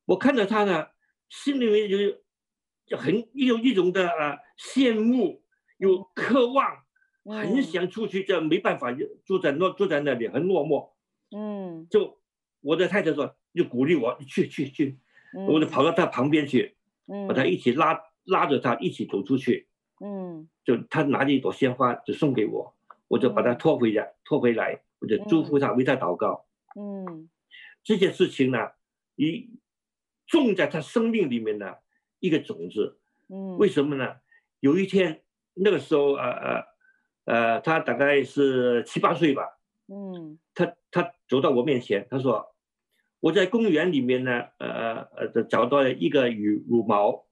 [0.05, 0.87] 我看到她呢，
[1.27, 1.97] 心里面就
[2.85, 5.43] 就很有一种的呃羡慕，
[5.77, 6.83] 有渴望，
[7.25, 10.91] 很想出去，这没办法，就坐在那坐在那里很落寞，
[11.35, 12.21] 嗯，就
[12.61, 14.97] 我的太太说，就鼓励我去去去，
[15.49, 19.67] 我就跑到她旁边去，嗯，把她一起拉拉着她一起走出去，
[19.99, 22.76] 嗯，就她拿着一朵鲜花就送给我。
[23.07, 26.45] 我就把他拖回来，拖回来，我就祝福他，为他祷告。
[26.75, 27.29] 嗯，
[27.83, 28.71] 这件事情呢，
[29.15, 29.49] 一
[30.27, 31.81] 种在他生命里面的
[32.19, 32.99] 一个种子。
[33.29, 34.17] 嗯，为什么呢？
[34.59, 36.63] 有一天，那个时候，呃呃
[37.25, 39.59] 呃，他大概是七八岁吧。
[39.87, 42.55] 嗯，他他走到我面前，他说
[43.21, 47.25] ：“我在公园里面呢，呃呃，找到了一个羽羽毛，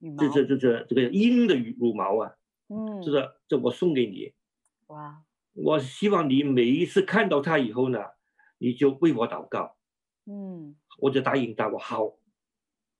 [0.00, 2.34] 羽毛，这这这这这个鹰的羽羽毛啊。
[2.68, 4.32] 嗯，这个这我送给你。”
[4.88, 5.22] 哇！
[5.54, 7.98] 我希望你每一次看到他以后呢，
[8.58, 9.76] 你就为我祷告。
[10.26, 12.18] 嗯，我就答应他，我好，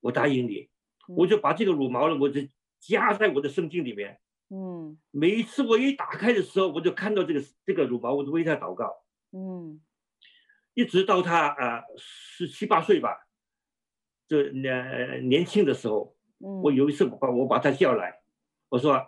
[0.01, 0.69] 我答应你，
[1.09, 2.41] 我就把这个乳毛呢，我就
[2.81, 4.21] 夹在我的圣经里面。
[4.49, 9.05] 嗯，每一次我一打开的时候，我就看到这个这个乳毛，我就为他祷告。
[9.33, 9.81] 嗯，
[10.75, 13.27] 一直到他啊十七八岁吧，
[14.27, 18.21] 就年年轻的时候，我有一次我把我把他叫来，
[18.69, 19.07] 我说。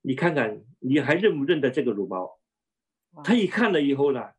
[0.00, 2.38] 你看看，你还认不认得这个乳毛？
[3.24, 4.32] 他一看了以后呢，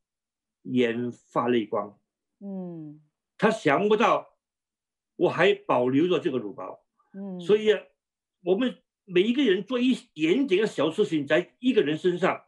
[0.63, 1.99] 眼发泪光。
[2.39, 3.01] 嗯，
[3.37, 4.37] 他想不到
[5.15, 6.79] 我还保留着这个乳毛。
[7.13, 7.69] 嗯，所以
[8.41, 12.45] 我们每一个人做一点点的小事情，在一个人身上，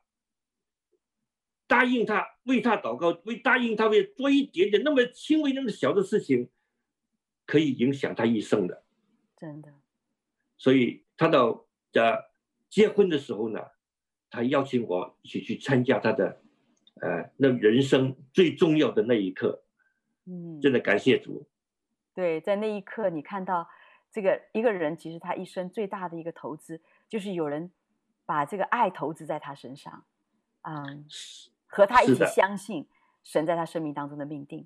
[1.67, 6.49] 答应他，为他祷告，为答应他为做一点点那么轻微那么小的事情，
[7.45, 8.85] 可以影响他一生的。
[9.35, 9.73] 真的。
[10.57, 12.31] 所以他到呃。
[12.71, 13.59] 结婚的时候呢，
[14.31, 16.41] 他邀请我一起去参加他的，
[17.01, 19.61] 呃，那人生最重要的那一刻，
[20.25, 21.45] 嗯，真的感谢主。
[22.15, 23.69] 对，在那一刻，你看到
[24.11, 27.69] 这个一个人，其实他一生最大的一个投资，就是有人
[28.25, 30.03] 把这个爱投资在他身上，
[30.61, 31.05] 嗯，
[31.67, 32.87] 和他一起相信
[33.23, 34.65] 神在他生命当中的命定。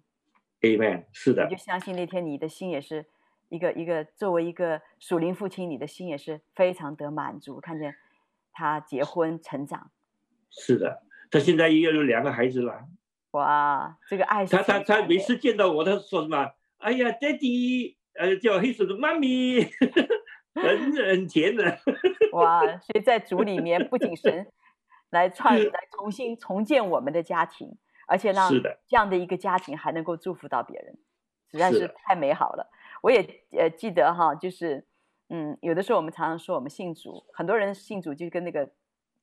[0.61, 1.43] Amen，是的。
[1.49, 3.05] 你就相信那天你的心也是。
[3.49, 7.95] 一个一个作为一个属灵父亲，你的心也是非常得满足，看见
[8.55, 9.91] 他结婚成长。
[10.49, 12.85] 是的，他现在也有两个孩子了。
[13.31, 16.51] 哇，这个爱他他他每次见到我，他说什么？
[16.77, 19.61] 哎呀，Daddy，呃，叫黑手的妈咪，
[20.53, 21.79] 很很甜的。
[22.31, 24.47] 哇，所以在主里面，不仅神
[25.11, 27.77] 来创来重新重建我们的家庭，
[28.07, 30.97] 而且让这样的一个家庭还能够祝福到别人，
[31.51, 32.71] 实在是太美好了。
[33.01, 34.85] 我也呃记得哈，就是
[35.29, 38.69] 嗯，有的时候我们常常说我们信主，很多人信主就跟那个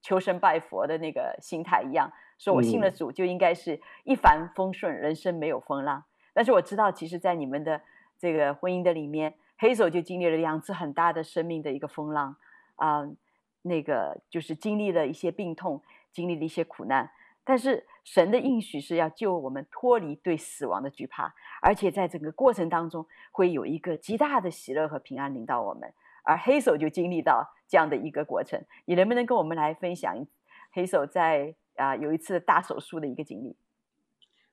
[0.00, 6.02] 求神拜佛的那个心态一样，说我信了主就应该是一帆风顺，人生没有风浪。
[6.32, 7.80] 但是我知道，其实，在你们的
[8.18, 12.34] 这个婚姻的里面，黑手就经历了两次很大的生命的一个风浪
[12.76, 13.16] 啊、呃，
[13.62, 15.80] 那个就是经历了一些病痛，
[16.10, 17.10] 经历了一些苦难。
[17.44, 25.92] 但是神的应许是要救我们脱离对死亡的惧怕，而且在整个过程当中会有一个极大的喜乐和平安临到我们。
[26.24, 30.24] 而黑手就经历到这样的一个过程，你能不能跟我们来分享
[30.70, 33.56] 黑手在啊、呃、有一次大手术的一个经历？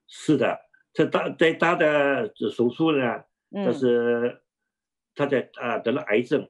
[0.07, 0.61] 是的，
[0.91, 3.19] 在大在大的手术呢，
[3.51, 4.41] 就、嗯、是
[5.13, 6.49] 他在啊得了癌症，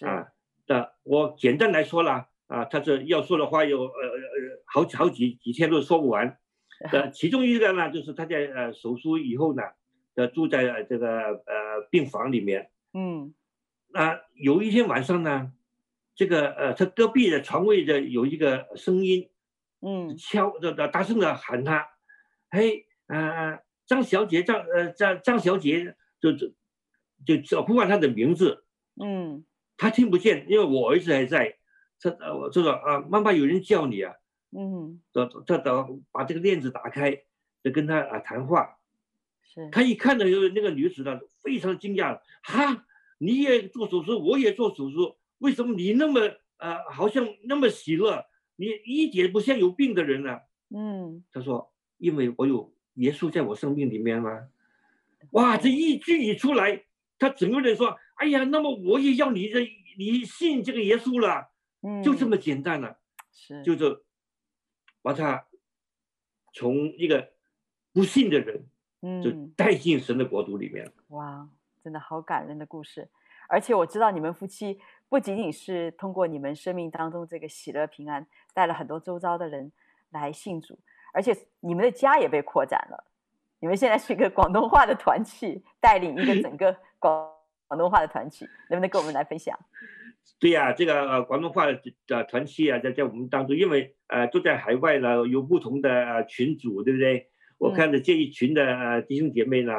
[0.00, 0.32] 啊，
[0.66, 6.38] 那我简单来说啦啊，他这要说的话有呃呃好几好几几天都说不完，
[6.92, 9.62] 呃，其中一个呢就是他在呃手术以后呢，
[10.14, 13.34] 呃住在这个呃病房里面，嗯。
[13.90, 15.50] 那有一天晚上呢，
[16.14, 19.30] 这个呃，他隔壁的床位的有一个声音，
[19.80, 21.88] 嗯，敲的的大声的喊他，
[22.50, 26.52] 嘿，呃，张小姐，张呃张张小姐，就就
[27.24, 28.64] 就叫呼唤她的名字，
[29.02, 29.44] 嗯，
[29.78, 31.56] 他听不见，因为我儿子还在，
[31.98, 34.12] 他呃我就说啊，妈妈有人叫你啊，
[34.50, 37.22] 嗯，他他他把这个链子打开，
[37.62, 38.78] 就跟他啊谈话，
[39.42, 42.84] 是，他一看到有那个女子呢，非常惊讶，哈。
[43.20, 46.20] 你也做手术，我也做手术，为什么你那么
[46.58, 48.24] 呃，好像那么喜乐？
[48.54, 50.40] 你一点不像有病的人呢、啊？
[50.70, 54.48] 嗯，他说，因为我有耶稣在我生命里面嘛。
[55.32, 56.84] 哇，这一句一出来，
[57.18, 59.68] 他整个人说，哎呀，那么我也要你这，
[59.98, 61.50] 你信这个耶稣了，
[61.82, 62.98] 嗯，就这么简单了，
[63.32, 64.04] 是，就是
[65.02, 65.46] 把他
[66.52, 67.32] 从一个
[67.92, 68.66] 不信的人，
[69.02, 70.86] 嗯，就带进神的国度里面。
[70.86, 71.48] 嗯、哇。
[71.80, 73.08] 真的好感人的故事，
[73.48, 74.78] 而且我知道你们夫妻
[75.08, 79.72] 不仅仅是通过你们生命当中这个喜乐平安，带了很多周遭的人
[80.10, 80.78] 来信主，
[81.14, 83.04] 而且你们的家也被扩展了。
[83.60, 87.32] 你们现在是一个广东话的团契，带领一个整个广
[87.68, 89.58] 广东话的团契，能不能跟我们来分享？
[90.40, 97.28] 对呀、啊，这个呃广东话的团契啊，在在我们当中，因为呃都在海外呢，有不同的呃群组，对不对？
[97.58, 99.72] 我看着这一群的呃弟兄姐妹呢，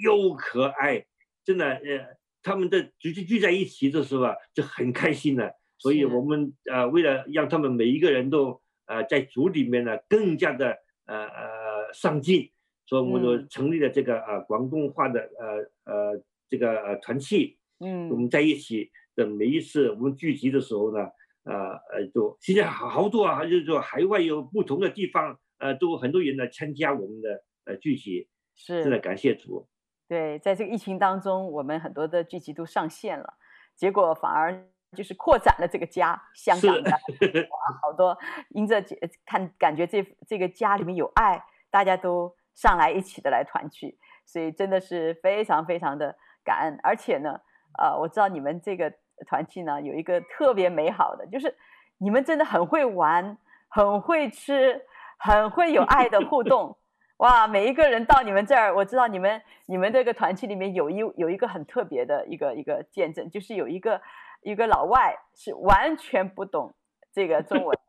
[0.00, 1.06] 又可爱。
[1.44, 5.54] 真的，呃，他们的聚聚聚在一起的时候啊，就很开心的。
[5.78, 10.76] 所以我们呃，为了让他们每一个人都呃在组里面呢更加的
[11.06, 12.52] 呃呃上进，
[12.86, 17.58] 所以我们就成立了这个呃广东话的呃呃这个呃团契。
[17.80, 18.90] 嗯，我们在一起
[19.20, 21.04] 的每一次我们聚集的时候呢，
[21.44, 28.28] 呃呃，就现在好好多啊，就是说海外有不同的地方，呃，都很多人来参加我们的呃聚集。
[28.54, 29.68] 是，真的感谢主。
[30.08, 33.34] 对，在这个疫情当中，我们很多的聚集都上线了，
[33.76, 34.66] 结果反而
[34.96, 36.20] 就是扩展了这个家。
[36.34, 36.90] 香港的
[37.48, 38.16] 哇，好多
[38.50, 38.82] 因着
[39.24, 43.96] 看感觉这这个家里面有爱，大家都上来一起的来团聚，
[44.26, 46.78] 所以真的是非常非常的感恩。
[46.82, 47.40] 而且呢，
[47.78, 48.92] 呃，我知道你们这个
[49.26, 51.54] 团契呢有一个特别美好的，就是
[51.98, 53.36] 你们真的很会玩，
[53.68, 54.80] 很会吃，
[55.18, 56.76] 很会有爱的互动。
[57.18, 64.00] 哇，每一个人到你们这儿，我知道你们你们这个团契里面有一有一个很特别的一个一个见证，就是有一个
[64.40, 66.74] 一个老外是完全不懂
[67.12, 67.82] 这个中文的，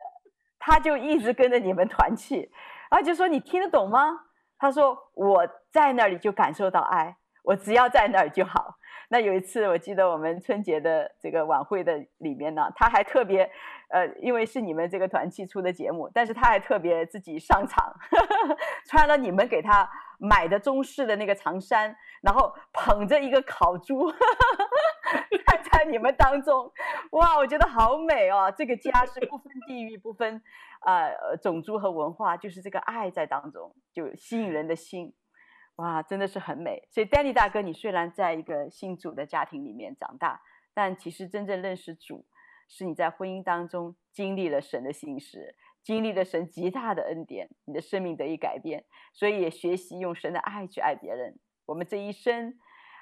[0.59, 2.51] 他就一直跟着你们团契，
[2.89, 4.25] 然后就说，你听得懂吗？
[4.57, 8.77] 他说，我在那里就感受到爱，我只要在那儿就好。
[9.09, 13.49] 那有一次，我记得我们春节的这个晚会的里面呢，他还特别，
[13.89, 18.17] 呃，因为是你们这个团契出的节目，但是他还特别自己上场，呵
[18.47, 26.71] 呵穿了你们给他买的中式的那个长衫，然后捧着一个烤猪，呵呵站在你们当中，
[27.11, 28.49] 哇，我觉得好美哦！
[28.55, 30.41] 这个家是不分地域、不分
[30.85, 35.13] 呃种族和文化，就是这个爱在当中，就吸引人的心。
[35.78, 36.88] 哇，真的是很美。
[36.91, 40.41] 所以，Danny 大哥，你虽然在一个信主的家庭里面长大，
[40.74, 42.26] 但其实真正认识主，
[42.67, 48.86] 是你在婚姻当中经历了神的信实，经历了神极大的恩典，你的生命得以改变。
[49.13, 51.39] 所以也学习用神的爱去爱别人。
[51.65, 52.59] 我们这一生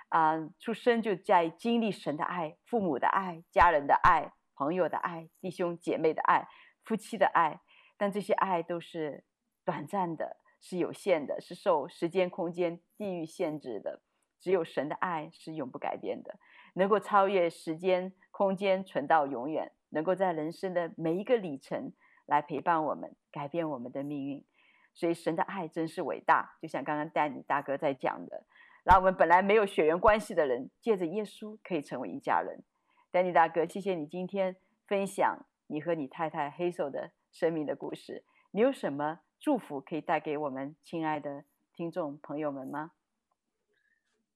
[0.09, 6.47] 啊、出生就在经历神的爱，父母的爱，家人的爱，朋友的爱，弟兄姐妹的爱，
[6.83, 7.59] 夫妻的爱。
[7.97, 9.25] 但这些爱都是
[9.65, 10.37] 短暂的。
[10.59, 14.01] 是有限的，是受时间、空间、地域限制的。
[14.41, 16.39] 只有神的爱是永不改变的，
[16.75, 21.91] 能够超越时间、空间，存到永远，能够在人生的每一个里程
[22.25, 24.45] 来陪伴我们，改变我们的命运。
[24.93, 28.45] 所以神的爱真是伟大，就像刚刚丹尼大哥在讲的，
[28.85, 32.63] 让我们本来没有血缘关系的人，借着耶稣可以成为一家人。
[33.11, 34.55] 丹尼大哥，谢谢你今天
[34.87, 38.23] 分享你和你太太黑手的生命的故事。
[38.51, 39.19] 你有什么？
[39.39, 42.91] 祝福可以带给我们亲爱的听众朋友们吗？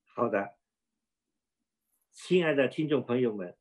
[0.06, 0.56] 好的，
[2.12, 3.58] 亲爱的听众朋友们，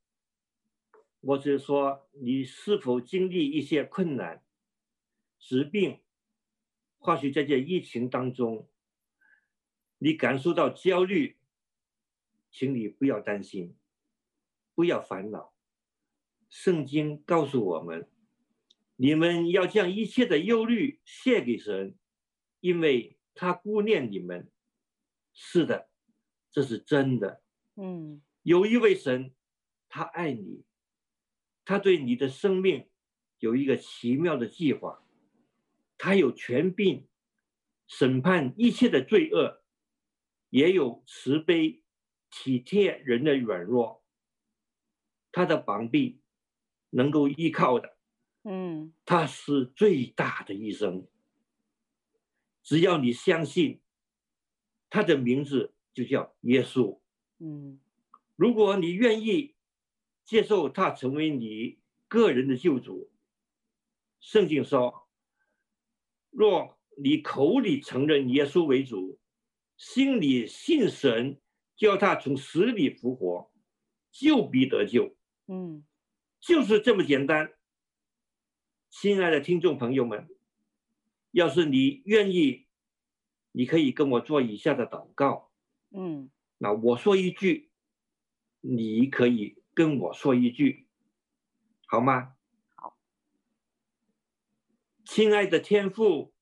[1.20, 4.44] 我只是说，你是否经历一些困难、
[5.36, 6.00] 疾病，
[6.98, 8.68] 或许在这疫情当中，
[9.98, 11.38] 你感受到焦虑，
[12.52, 13.76] 请你不要担心，
[14.76, 15.52] 不要烦恼。
[16.48, 18.08] 圣经告诉我们，
[19.02, 21.98] 你们要将一切的忧虑献给神，
[22.60, 24.48] 因为他顾念你们。
[25.32, 25.90] 是的，
[26.52, 27.42] 这是真的。
[27.74, 29.34] 嗯，有一位神，
[29.88, 30.62] 他爱你，
[31.64, 32.88] 他对你的生命
[33.40, 35.04] 有一个奇妙的计划。
[35.98, 37.08] 他有权柄
[37.88, 39.64] 审判一切的罪恶，
[40.50, 41.82] 也有慈悲
[42.30, 44.04] 体贴人的软弱。
[45.32, 46.20] 他的膀臂
[46.90, 47.96] 能够依靠的，
[48.44, 51.06] 嗯，他是最大的医生。
[52.62, 53.80] 只要你相信，
[54.90, 56.98] 他的名字就叫耶稣。
[57.38, 57.80] 嗯，
[58.36, 59.54] 如果你愿意
[60.24, 61.78] 接受他成为你
[62.08, 63.10] 个人的救主，
[64.20, 65.08] 圣经说。
[66.30, 69.18] 若你口里承认耶稣为主，
[69.76, 71.38] 心里信神，
[71.76, 73.52] 叫他从死里复活，
[74.10, 75.14] 就必得救。
[75.46, 75.84] 嗯，
[76.40, 77.52] 就是这么简单。
[78.92, 80.28] 亲爱的听众朋友们，
[81.30, 82.66] 要是你愿意，
[83.50, 85.50] 你可以跟我做以下的祷告。
[85.92, 87.70] 嗯，那我说一句，
[88.60, 90.86] 你可以跟我说一句，
[91.86, 92.36] 好吗？
[92.74, 92.98] 好
[95.06, 96.34] 亲爱的天父，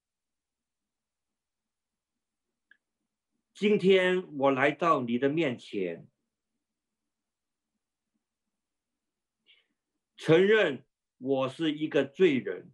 [3.54, 6.08] 今天我来到你的面前，
[10.16, 10.84] 承认
[11.22, 12.72] 我是一个罪人，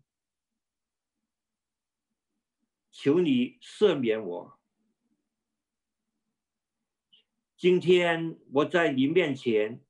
[2.93, 4.61] 求你赦免我。
[7.57, 9.85] 今天我在你面前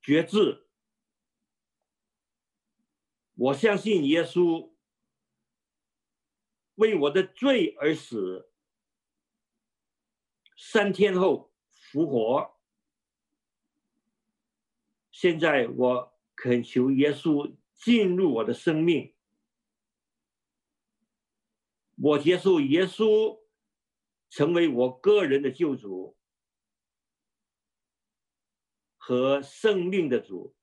[0.00, 0.68] 决志。
[3.34, 4.72] 我相信耶稣
[6.76, 8.52] 为我的罪而死，
[10.56, 12.55] 三天后复活。
[15.18, 19.14] 现在我恳求耶稣进入我的生命，
[21.94, 23.40] 我接受耶稣
[24.28, 26.18] 成为我个人的救主
[28.98, 30.54] 和生命的主。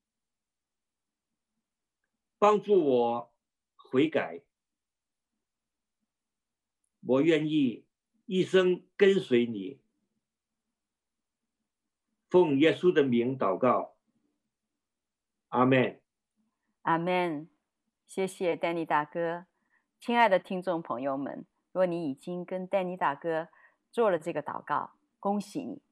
[2.37, 3.33] 帮助我
[3.75, 4.43] 悔改，
[7.01, 7.87] 我愿意
[8.27, 9.79] 一生跟随你。
[12.29, 13.92] 奉耶稣的名祷告，
[15.53, 15.99] 阿门。
[16.81, 17.47] 阿门。
[18.07, 19.45] 谢谢丹尼大哥，
[19.99, 23.49] 亲爱的听众朋友们，若你已经跟丹尼大哥
[23.91, 25.83] 做了这个祷告，恭喜你，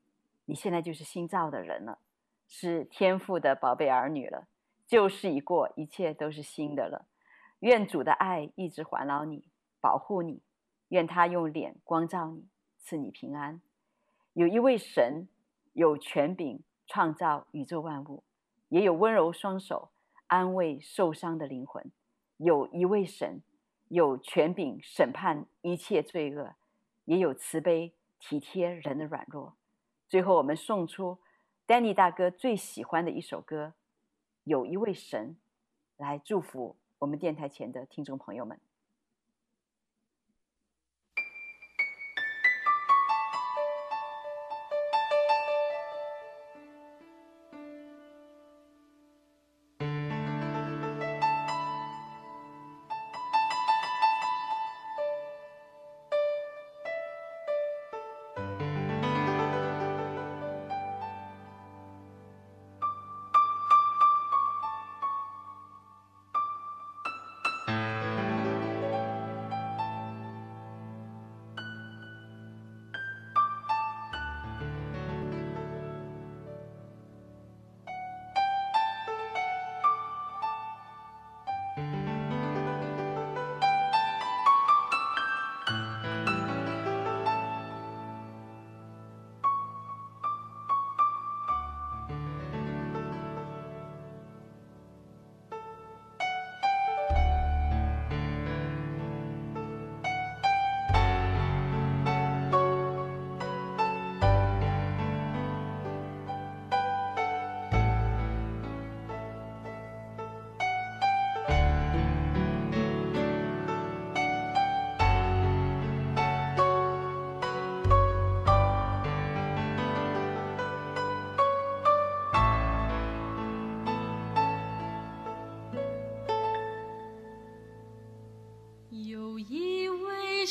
[0.45, 1.99] 你现在就是新造的人了，
[2.47, 4.47] 是天父的宝贝儿女了。
[4.87, 7.05] 旧事已过，一切都是新的了。
[7.59, 9.47] 愿主的爱一直环绕你，
[9.79, 10.41] 保护你。
[10.87, 12.47] 愿他用脸光照你，
[12.79, 13.61] 赐你平安。
[14.33, 15.27] 有一位神，
[15.73, 18.23] 有权柄创造宇宙万物，
[18.71, 19.89] 也有温柔双手
[20.27, 21.91] 安慰受伤的灵魂。
[22.37, 23.41] 有一位神，
[23.89, 26.55] 有权柄审判一切罪恶，
[27.03, 29.57] 也有慈悲体贴人的软弱。
[30.07, 31.19] 最后，我们送出
[31.65, 33.73] 丹尼大哥最喜欢的一首歌。
[34.45, 35.35] 有一位神
[35.97, 38.57] 来祝福我们电台前的听众朋友们。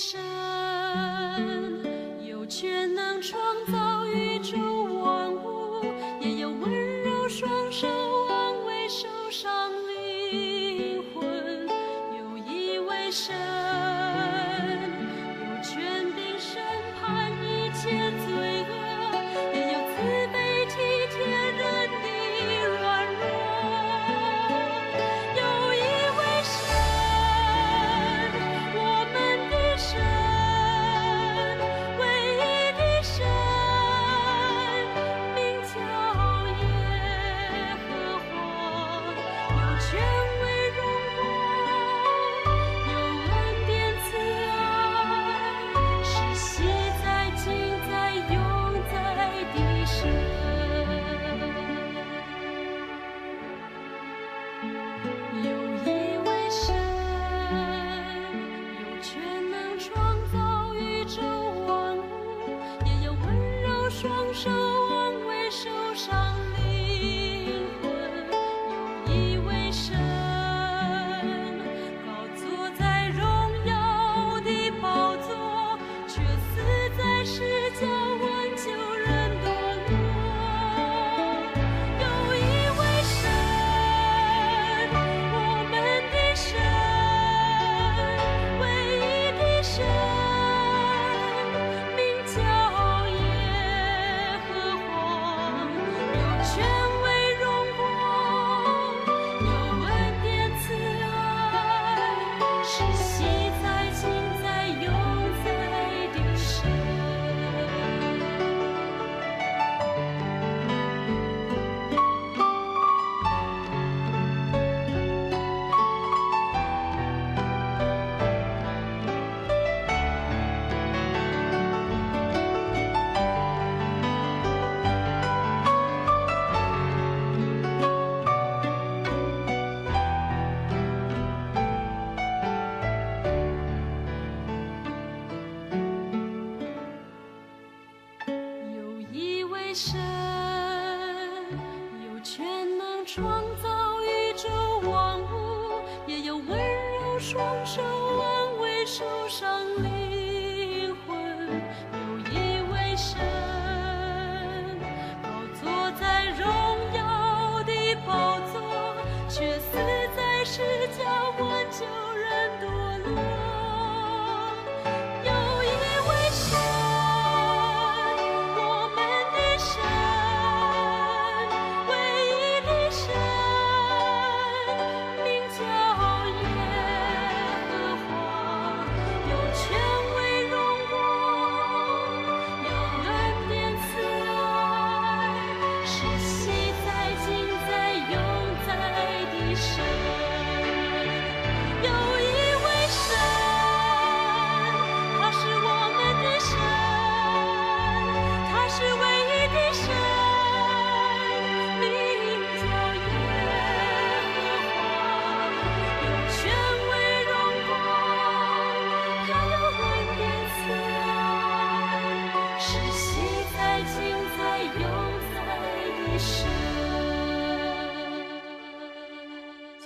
[0.03, 0.19] 山
[2.27, 3.39] 有权能创
[3.71, 3.80] 造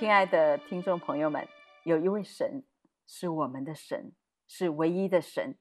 [0.05, 1.49] 亲爱的听众朋友们，
[1.83, 2.63] 有一位神
[3.07, 4.13] 是我们的神，
[4.47, 5.57] 是唯一的神，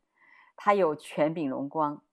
[0.57, 2.03] 他有权柄荣光，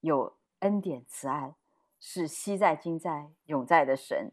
[0.00, 1.54] 有恩典慈爱，
[1.98, 4.32] 是昔在今在永在的神。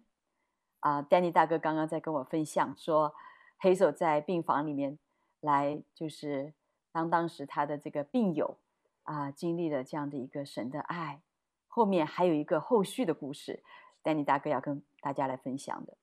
[0.81, 3.15] 啊，Danny 大哥刚刚在跟我分享说
[3.57, 4.99] 黑手在病房里面
[5.39, 6.53] 来，就是
[6.91, 8.57] 当当时他的这个病友
[9.03, 11.21] 啊，经历了这样的一个神的爱，
[11.69, 13.63] 后面还有一个后续的故事
[14.03, 15.95] ，Danny 大哥要跟大家来分享的。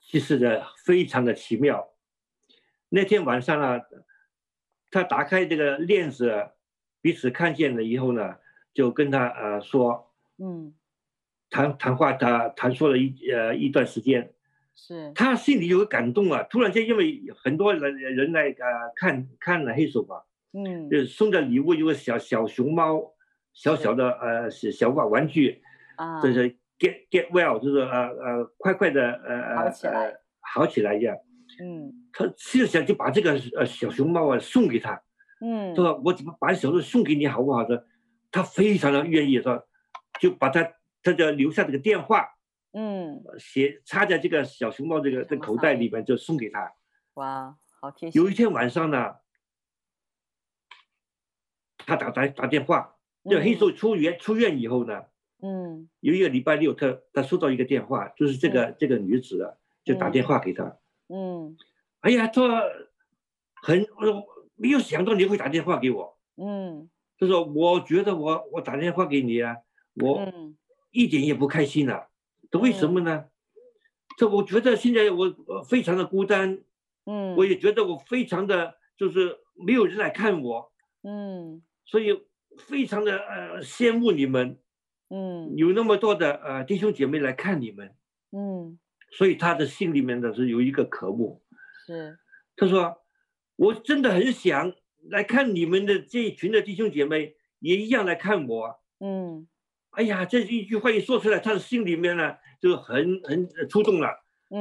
[0.00, 1.90] 其实呢，非常的奇妙。
[2.88, 3.80] 那天晚上呢，
[4.90, 6.50] 他打开这个链子，
[7.02, 8.36] 彼此看见了以后呢，
[8.72, 10.74] 就跟他呃说，嗯，
[11.50, 14.32] 谈谈话，他谈说了一呃一段时间，
[14.74, 16.42] 是他心里有个感动啊。
[16.44, 20.22] 突然间，因为很多人人来呃看看了 Hazel 嘛，
[20.52, 23.12] 嗯，就送的礼物有个小小熊猫，
[23.52, 25.62] 小小的呃小玩玩具，
[25.96, 26.56] 啊，这是。
[26.78, 31.16] Get get well，就是呃呃快快的呃好起来，呃、好起来一样。
[31.60, 35.02] 嗯，他就想就把这个呃小熊猫啊送给他。
[35.40, 37.86] 嗯，说我怎么把小熊送给你好不好的？
[38.30, 39.66] 他非常的愿意说，
[40.20, 40.72] 就把他
[41.02, 42.28] 他就留下这个电话，
[42.72, 46.72] 嗯，写插在这个小熊猫这个这口袋里面就送给他。
[47.14, 48.22] 哇，好贴心。
[48.22, 49.16] 有一天晚上呢，
[51.78, 52.96] 他打打打电话，
[53.28, 55.04] 就黑手出院出院以后呢，
[55.40, 60.78] 嗯，有一个礼拜六他，他他收到一个电话，就是这个、嗯、这个女子啊，就打电话给他，
[61.08, 61.56] 嗯，
[62.00, 62.64] 哎呀，他
[63.62, 64.26] 很我
[64.56, 69.56] 没有想到你会打电话给我，嗯，他说我觉得我我打电话给你啊，
[69.94, 70.26] 我
[70.90, 72.08] 一点也不开心啊，
[72.50, 73.26] 这、嗯、为什么呢？
[74.16, 75.32] 这我觉得现在我
[75.68, 76.60] 非常的孤单，
[77.06, 80.72] 嗯，我也觉得我非常的就是没有人来看我，
[81.02, 82.24] 嗯，所以
[82.56, 84.58] 非常的呃羡慕你们，
[85.10, 87.94] 嗯，有那么多的呃弟兄姐妹来看你们，
[88.32, 88.78] 嗯，
[89.10, 91.42] 所以他的心里面的是有一个渴慕，
[91.86, 92.18] 是，
[92.56, 92.98] 他说
[93.56, 94.74] 我真的很想
[95.10, 99.46] 来看你们的这一群的弟兄姐妹也一样来看我，嗯，
[99.90, 102.36] 哎呀，这一句话一说出来，他的心里面呢。
[102.60, 104.08] 就很很触动了，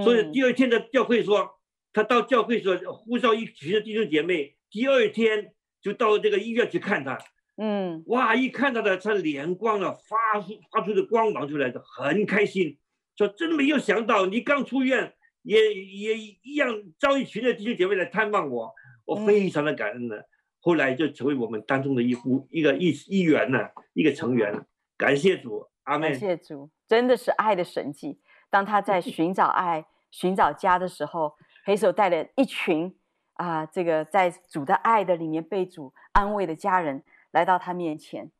[0.03, 1.49] 所以第二天的教会说，
[1.91, 7.17] 他到教会说呼召一群的弟兄姐妹，第二天就到这个医院去看他，
[7.57, 12.77] 嗯，哇，一看到的他脸光了，发出发出的光芒出来的，很开心，
[13.15, 18.73] 说真没有想到你刚出院也也一样招一群的弟兄姐妹来探望我，
[19.05, 20.27] 我非常的感恩的，
[20.59, 23.59] 后来就成为我们当中的一户一个一一员呢，
[23.93, 24.65] 一个成员，
[24.97, 25.67] 感谢主。
[25.83, 26.11] 阿门。
[26.11, 28.19] 感谢主，真的是爱的神迹。
[28.49, 31.33] 当他在寻找爱、寻找家的时候，
[31.63, 32.93] 黑手带了一群
[33.35, 37.01] 啊，这个在主的爱的里面被主安慰的家人
[37.37, 38.31] 来到他面前。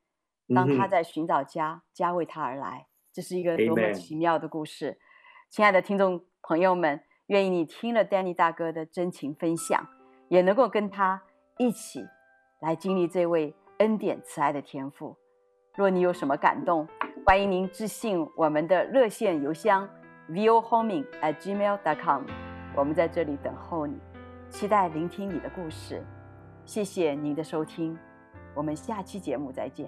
[0.55, 4.97] 当他在寻找家，家为他而来，这是一个多么奇妙的故事。
[5.51, 9.87] 亲爱的听众朋友们，愿意你听了 Danny 大哥的真情分享，
[10.29, 11.21] 也能够跟他
[11.59, 12.07] 一起
[12.59, 15.15] 来经历这位恩典慈爱的天赋。
[15.75, 16.87] 若你有什么感动，
[17.23, 19.87] 欢迎您致信我们的热线邮箱
[20.31, 22.23] vohoming@gmail.com，
[22.75, 23.99] 我们在这里等候你，
[24.49, 26.03] 期待聆听你的故事。
[26.65, 27.95] 谢谢您的收听，
[28.57, 29.87] 我们下期节目再见。